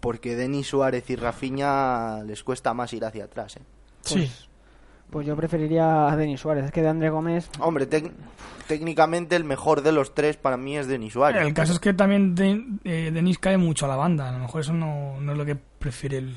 [0.00, 3.56] Porque Denis Suárez y Rafinha les cuesta más ir hacia atrás.
[3.56, 3.62] ¿eh?
[4.02, 4.30] Sí.
[5.10, 6.66] pues yo preferiría a Denis Suárez.
[6.66, 7.86] Es que de André Gómez Hombre,
[8.68, 11.42] técnicamente el mejor de los tres para mí es Denis Suárez.
[11.44, 14.28] El caso es que también de- eh, Denis cae mucho a la banda.
[14.28, 16.36] A lo mejor eso no, no es lo que prefiere el...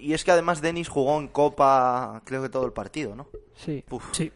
[0.00, 3.26] Y es que además Denis jugó en Copa, creo que todo el partido, ¿no?
[3.54, 3.84] sí.
[3.90, 4.08] Uf.
[4.12, 4.32] Sí.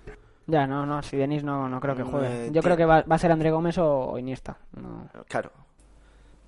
[0.47, 2.47] Ya, no, no, si Denis no, no creo que juegue.
[2.49, 4.59] Eh, Yo creo que va, va a ser André Gómez o, o Iniesta.
[4.77, 5.09] No.
[5.27, 5.51] Claro.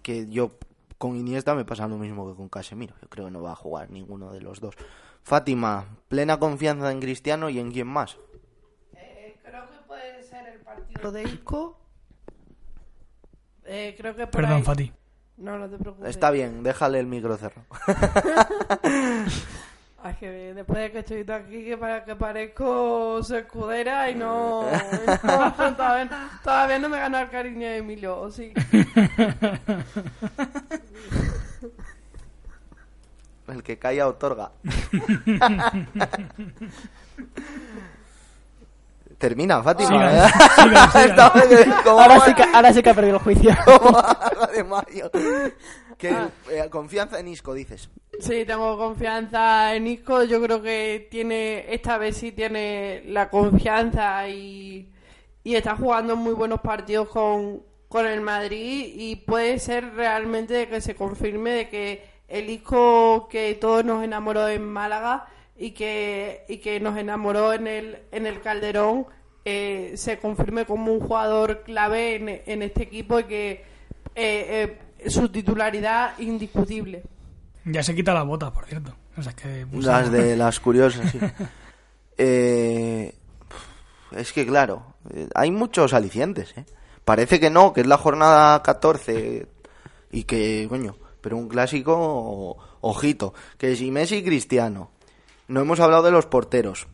[0.02, 0.52] Que yo
[0.98, 2.94] con Iniesta me pasa lo mismo que con Casemiro.
[3.00, 4.74] Yo creo que no va a jugar ninguno de los dos.
[5.22, 8.18] Fátima, plena confianza en Cristiano y en quién más.
[8.92, 11.78] Eh, creo que puede ser el partido de Isco.
[13.64, 14.92] Eh, creo que por Perdón, ahí- Fati.
[15.37, 16.11] No, no te preocupes.
[16.11, 17.66] Está bien, déjale el micro cerrado.
[20.03, 24.64] Ay, que después de que estoy aquí, que, para, que parezco su escudera y no,
[25.76, 28.53] todavía, todavía no me gana el cariño de Emilio, ¿o sí?
[33.49, 34.53] El que calla otorga.
[39.18, 39.88] Termina, Fátima.
[39.88, 40.30] Sigan, ¿eh?
[40.56, 40.92] sigan,
[41.42, 41.72] sigan.
[41.86, 43.56] Ahora sí, que, ahora sí que ha perdido el juicio.
[43.64, 45.10] como agua de mayo.
[45.96, 46.10] Que,
[46.50, 47.88] eh, confianza en Isco, dices.
[48.20, 50.22] Sí, tengo confianza en Isco.
[50.24, 54.92] Yo creo que tiene, esta vez sí tiene la confianza y,
[55.42, 60.82] y está jugando muy buenos partidos con, con el Madrid y puede ser realmente que
[60.82, 65.28] se confirme de que el Isco que todos nos enamoró en Málaga
[65.59, 69.07] y que, y que nos enamoró en el, en el Calderón
[69.44, 73.50] eh, se confirme como un jugador clave en, en este equipo y que
[74.14, 77.02] eh, eh, su titularidad indiscutible.
[77.64, 78.94] Ya se quita las botas, por cierto.
[79.16, 81.18] O sea, que Las de las curiosas, sí.
[82.18, 83.14] Eh,
[84.12, 84.94] es que claro,
[85.34, 86.64] hay muchos alicientes, ¿eh?
[87.04, 89.46] Parece que no, que es la jornada 14
[90.12, 94.92] y que, coño, pero un clásico, ojito, que si Messi y Cristiano.
[95.49, 96.86] No hemos hablado de los porteros,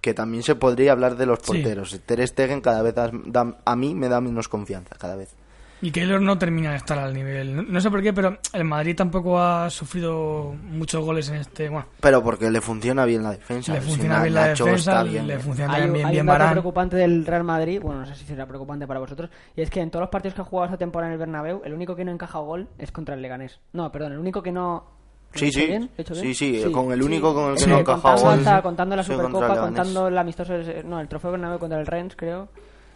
[0.00, 1.46] que también se podría hablar de los Sí.
[1.46, 1.98] porteros.
[2.06, 5.34] Ter Stegen cada vez da- da- a mí me da menos confianza, cada vez.
[5.82, 7.54] Y Keylor no termina de estar al nivel.
[7.54, 11.68] No, no sé por qué, pero el Madrid tampoco ha sufrido muchos goles en este.
[11.68, 13.74] Bueno, Pero porque le funciona bien la defensa.
[13.74, 15.26] le Si funciona bien la Nacho defensa, está bien.
[15.26, 18.14] le funciona Hay, bien, hay bien un dato preocupante del Real Madrid, bueno, no sé
[18.14, 20.64] si será preocupante para vosotros, y es que en todos los partidos que ha jugado
[20.64, 23.20] esta temporada en el Bernabéu, el único que no ha encajado gol es contra el
[23.20, 23.60] Leganés.
[23.74, 24.95] No, perdón, el único que no...
[25.32, 25.66] ¿Lo Sí, sí.
[25.66, 25.82] bien?
[25.82, 26.34] ¿Lo he hecho bien?
[26.34, 28.96] Sí, sí, con el único con el que Sí, no ha encajado contando, hasta- contando
[28.96, 30.54] la Sí, Supercopa, contando el amistoso,
[30.84, 32.48] no, el trofeo Bernabéu contra el Rennes, creo.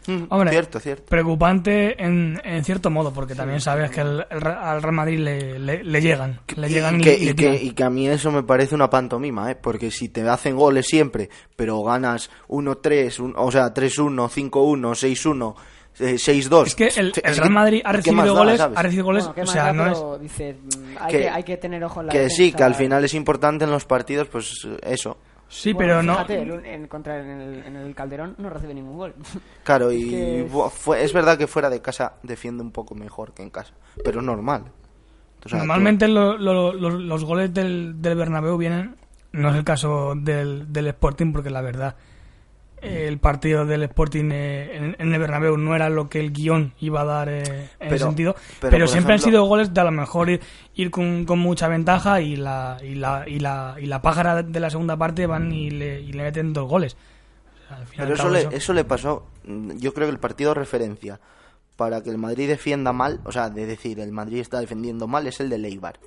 [0.06, 1.04] Mm, Hombre, cierto, cierto.
[1.10, 5.58] Preocupante en, en cierto modo, porque también sabes que el- el al Real Madrid le,
[5.58, 6.40] le- le llegan.
[6.56, 8.74] Le llegan y, que, y le y que- y que a mí eso me parece
[8.74, 9.56] una pantomima, ¿eh?
[9.56, 15.54] Porque si te hacen goles siempre, pero ganas 1-3, un- o sea, 3-1, 5-1, 6-1,
[16.00, 16.66] eh, 6-2.
[16.66, 18.78] Es que el, el Real Madrid ha ¿qué recibido da, goles, sabes?
[18.78, 20.20] ha recibido goles, Bueno, o sea, da, no es...
[20.20, 22.56] dices, mm, hay, Que- que, hay que tener ojo en la Que sí, defensa.
[22.58, 25.18] que al final es importante en los partidos, pues eso.
[25.48, 26.12] Sí, Bueno, pero no...
[26.14, 29.14] Fíjate, el- en, contra, en, el, en el Calderón no recibe ningún gol.
[29.64, 32.94] Claro, Es y que es- fue- es verdad que fuera de casa defiende un poco
[32.94, 33.74] mejor que en casa,
[34.04, 34.64] pero es normal.
[35.44, 38.94] O sea, Normalmente lo- lo- lo- los goles del, del Bernabéu vienen,
[39.32, 41.96] no es el caso del, del Sporting, porque la verdad,
[42.82, 47.02] el partido del Sporting eh, en, el Bernabéu no era lo que el guion iba
[47.02, 49.90] a dar eh, en Pero- ese sentido, pero, siempre han sido goles de a lo
[49.92, 50.40] mejor ir,
[50.74, 54.60] ir con, con mucha ventaja y la, y, la, y, la, y la pájara de
[54.60, 56.96] la segunda parte van y le, y le meten dos goles.
[57.70, 60.54] O Al Pero eso le, eso- eso le pasó, mm, yo creo que el partido
[60.54, 61.20] referencia
[61.76, 65.26] para que el Madrid defienda mal, o sea, de decir el Madrid está defendiendo mal,
[65.26, 65.98] es el de Leibar.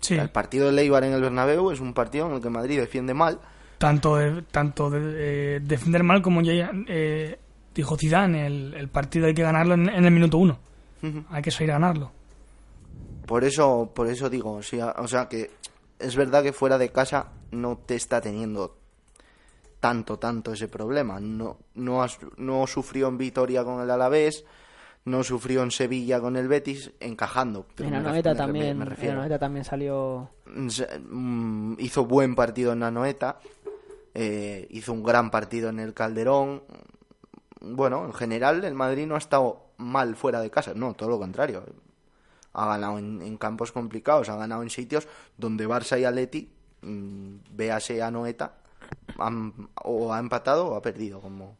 [0.00, 2.78] Sí, El partido de Leibar en el Bernabéu es un partido en el que Madrid
[2.80, 3.38] defiende mal.
[3.82, 5.00] Tanto, de- tanto de,
[5.56, 7.36] eh, defender mal como ya eh,
[7.74, 10.58] dijo Zidane, el, el partido hay que ganarlo en, en el minuto uno.
[11.30, 12.12] Hay que salir a ganarlo.
[13.26, 14.62] Por eso, por eso digo, o
[15.08, 15.50] sea que
[15.98, 18.76] es verdad que fuera de casa no te está teniendo
[19.80, 21.18] tanto, tanto ese problema.
[21.18, 24.44] No, no, has- no sufrió en Vitoria con el Alavés,
[25.06, 27.66] no sufrió en Sevilla con el Betis, encajando.
[27.74, 29.14] pero En me Anoeta me- también, me en refiero.
[29.18, 30.30] Anoeta también salió...
[30.68, 33.38] Se- mm, hizo buen partido en Anoeta,
[34.14, 36.62] eh, hizo un gran partido en el Calderón.
[37.60, 41.18] Bueno, en general el Madrid no ha estado mal fuera de casa, no, todo lo
[41.18, 41.64] contrario.
[42.54, 45.08] Ha ganado en, campos complicados, ha ganado en sitios
[45.38, 46.52] donde Barça y Atleti,
[46.82, 48.56] mm, véase Anoeta,
[49.18, 51.56] han, o ha empatado o ha perdido, como,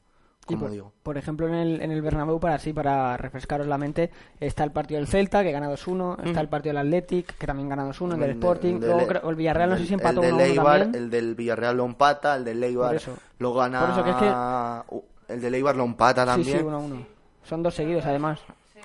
[0.47, 0.93] como por, digo.
[1.03, 4.72] por ejemplo, en el, en el Bernabéu, para así, para refrescaros la mente, está el
[4.72, 8.14] partido del Celta, que gana 2-1, está el partido del Athletic, que también gana 2-1,
[8.14, 10.01] el del El de- Sporting, el de luego creo- el Villarreal no sé si el
[10.01, 11.03] empató de 1-1 Leibar, también.
[11.05, 13.01] El del Villarreal lo empata, el de Leibar
[13.38, 13.80] lo gana.
[13.80, 16.74] Por eso que es que- El de Leibar lo empata Sí, sí, también.
[16.74, 17.07] 1-1.
[17.45, 18.40] Son dos seguidos, además.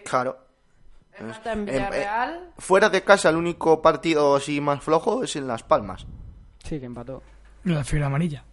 [0.06, 0.38] Claro.
[1.20, 2.50] Empata en Em- eh, Villarreal.
[2.60, 6.06] fuera de casa, el único partido así más flojo es en Las Palmas.
[6.64, 7.24] Sí, que empató.
[7.64, 8.44] La fibra amarilla.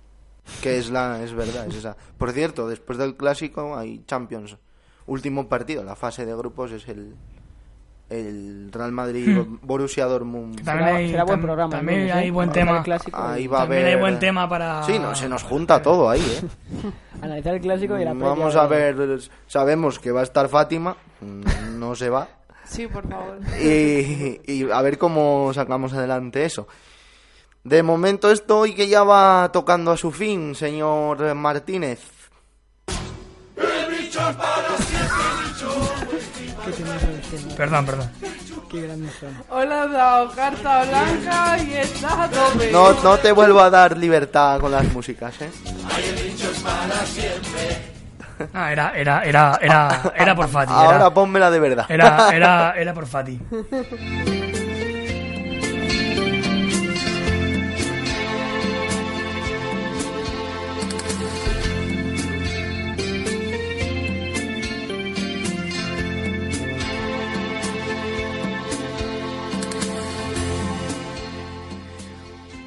[0.63, 1.97] Que es la, es verdad, es esa.
[2.19, 4.57] Por cierto, después del clásico hay Champions.
[5.07, 7.15] Último partido, la fase de grupos es el
[8.11, 10.61] el Real Madrid Borussia Dortmund.
[10.61, 10.65] Hmm.
[10.65, 12.83] También Será- hay, será buen programa También lunes, hay buen tema.
[12.83, 14.83] clásico Ahí va a haber hay buen tema para.
[14.85, 16.91] Sí, no, se nos junta todo ahí, ¿eh?
[17.23, 20.97] Analizar el clásico y la Vamos de- a ver, sabemos que va a estar Fátima,
[21.79, 22.29] no se va.
[22.65, 23.39] Sí, por favor.
[23.63, 26.67] y, y a ver cómo sacamos adelante eso.
[27.65, 32.01] De momento esto y que ya va tocando a su fin, señor Martínez.
[37.57, 38.11] Perdón, perdón.
[39.51, 42.71] Has dado carta blanca y estás a tope.
[42.71, 45.51] No, no te vuelvo a dar libertad con las músicas, ¿eh?
[48.53, 50.73] Ah, era, era, era, era, era por Fati.
[50.73, 51.87] Ahora Era, pónmela de verdad.
[51.89, 53.39] era, era, era por Fati.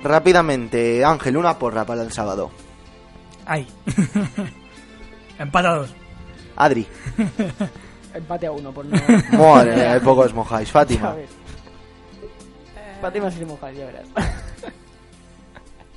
[0.07, 2.49] Rápidamente, Ángel, una porra para el sábado.
[3.45, 3.67] Ay.
[5.39, 5.93] Empatados.
[6.55, 6.87] Adri,
[8.13, 8.97] Empate a uno, por no...
[9.37, 10.71] madre mía, de poco os mojáis.
[10.71, 11.29] Fátima, ¿Sabes?
[12.99, 14.07] Fátima si se moja, ya verás.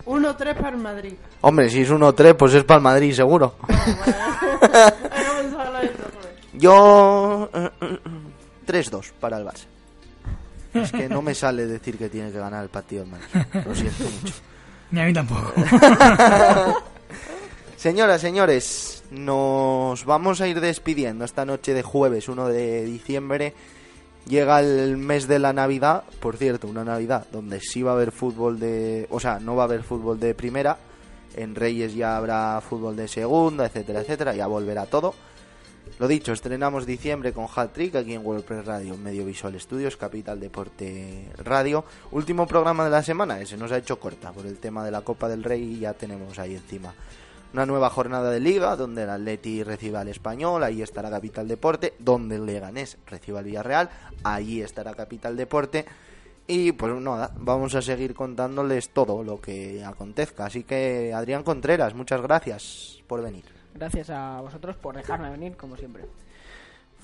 [0.04, 1.14] 1-3 para el Madrid.
[1.40, 3.54] hombre, si es 1-3, pues es para el Madrid, seguro.
[5.72, 5.90] Hay.
[6.52, 7.48] Yo.
[7.54, 7.98] eh, eh,
[8.66, 9.66] 3-2 para el Barça.
[10.74, 13.04] Es que no me sale decir que tiene que ganar el partido.
[13.04, 14.34] Lo siento mucho.
[14.90, 15.52] Ni a mí tampoco.
[17.76, 23.54] Señoras, señores, nos vamos a ir despidiendo esta noche de jueves 1 de diciembre.
[24.26, 28.12] Llega el mes de la Navidad, por cierto, una Navidad donde sí va a haber
[28.12, 29.06] fútbol de...
[29.10, 30.76] O sea, no va a haber fútbol de primera.
[31.34, 34.34] En Reyes ya habrá fútbol de segunda, etcétera, etcétera.
[34.34, 35.14] Ya volverá todo.
[36.00, 40.40] Lo dicho, estrenamos diciembre con Hat Trick aquí en WordPress Radio, Medio Visual Studios, Capital
[40.40, 41.84] Deporte Radio.
[42.12, 44.92] Último programa de la semana, que se nos ha hecho corta por el tema de
[44.92, 46.94] la Copa del Rey y ya tenemos ahí encima
[47.52, 51.92] una nueva jornada de liga donde el Atleti recibe al Español, ahí estará Capital Deporte,
[51.98, 53.90] donde el Leganés recibe al Villarreal,
[54.24, 55.84] allí estará Capital Deporte.
[56.46, 60.46] Y pues nada, vamos a seguir contándoles todo lo que acontezca.
[60.46, 63.59] Así que Adrián Contreras, muchas gracias por venir.
[63.74, 66.04] Gracias a vosotros por dejarme venir, como siempre.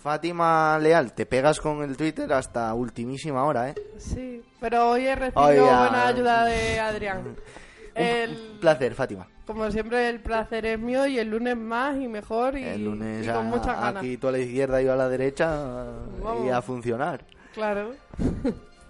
[0.03, 3.75] Fátima Leal, te pegas con el Twitter hasta ultimísima hora, ¿eh?
[3.99, 7.37] Sí, pero hoy he recibido buena ayuda de Adrián.
[7.97, 9.27] El, Un placer, Fátima.
[9.47, 13.25] como siempre, el placer es mío y el lunes más y mejor y, El lunes
[13.25, 13.97] y con a- muchas ganas.
[13.97, 15.87] aquí tú a la izquierda y yo a la derecha
[16.45, 17.25] y a funcionar.
[17.55, 17.93] Claro.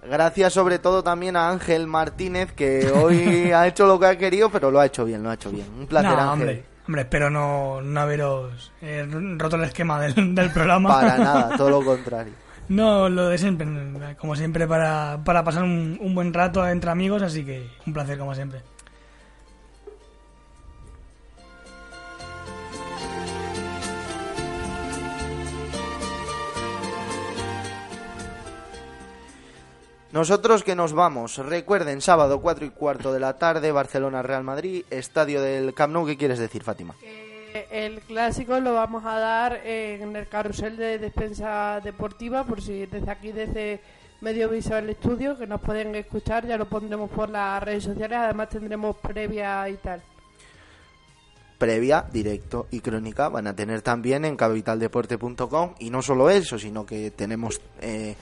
[0.03, 4.51] Gracias sobre todo también a Ángel Martínez que hoy ha hecho lo que ha querido,
[4.51, 5.67] pero lo ha hecho bien, lo ha hecho bien.
[5.79, 6.33] Un placer, no, Ángel.
[6.33, 6.65] hombre.
[6.87, 9.07] Hombre, espero no, no haberos eh,
[9.37, 10.89] roto el esquema del, del programa.
[10.89, 12.33] Para nada, todo lo contrario.
[12.69, 13.67] No, lo de siempre.
[14.19, 18.19] Como siempre, para, para pasar un, un buen rato entre amigos, así que un placer
[18.19, 18.61] como siempre.
[30.17, 35.43] Nosotros que nos vamos, recuerden, sábado 4 y cuarto de la tarde, Barcelona-Real Madrid, estadio
[35.43, 36.07] del Camp Nou.
[36.07, 36.95] ¿Qué quieres decir, Fátima?
[37.03, 42.87] Eh, El clásico lo vamos a dar en el carrusel de despensa deportiva, por si
[42.87, 43.81] desde aquí, desde
[44.23, 48.49] Medio Visual Estudio, que nos pueden escuchar, ya lo pondremos por las redes sociales, además
[48.49, 50.01] tendremos previa y tal.
[51.59, 56.87] previa, directo y crónica van a tener también en capitaldeporte.com y no solo eso, sino
[56.87, 58.15] que tenemos eh,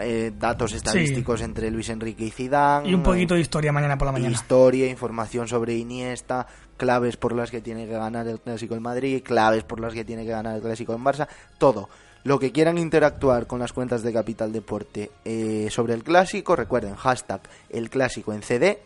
[0.00, 4.06] eh, datos estadísticos entre Luis Enrique y Zidane Y un poquito de historia mañana por
[4.06, 4.34] la mañana.
[4.34, 9.22] historia, información sobre Iniesta, claves por las que tiene que ganar el Clásico en Madrid,
[9.22, 11.28] claves por las que tiene que ganar el Clásico en Barça,
[11.58, 11.88] todo.
[12.24, 16.96] Lo que quieran interactuar con las cuentas de Capital Deporte eh, sobre el Clásico, recuerden,
[16.96, 18.80] hashtag el Clásico en CD,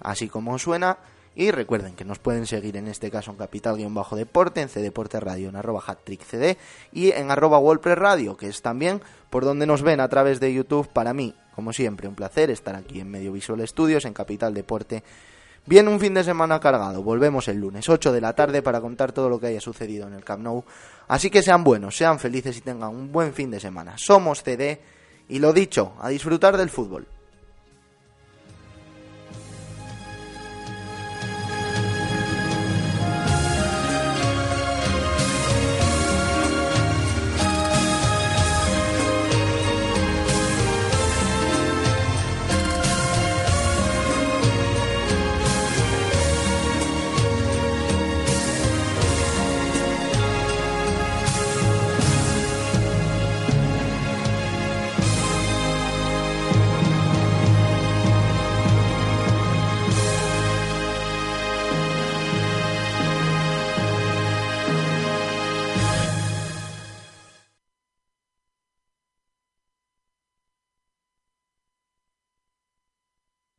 [0.00, 0.96] así como suena.
[1.34, 5.56] Y recuerden que nos pueden seguir en este caso en Capital-Deporte, en Cdeporte Radio, en
[5.56, 5.82] arroba
[6.28, 6.58] CD
[6.92, 9.00] y en arroba Wordpress Radio, que es también
[9.30, 10.88] por donde nos ven a través de YouTube.
[10.88, 15.04] Para mí, como siempre, un placer estar aquí en Medio Visual Studios, en Capital Deporte.
[15.66, 19.12] Viene un fin de semana cargado, volvemos el lunes 8 de la tarde para contar
[19.12, 20.64] todo lo que haya sucedido en el Camp Nou.
[21.06, 23.94] Así que sean buenos, sean felices y tengan un buen fin de semana.
[23.96, 24.80] Somos CD
[25.28, 27.06] y lo dicho, a disfrutar del fútbol.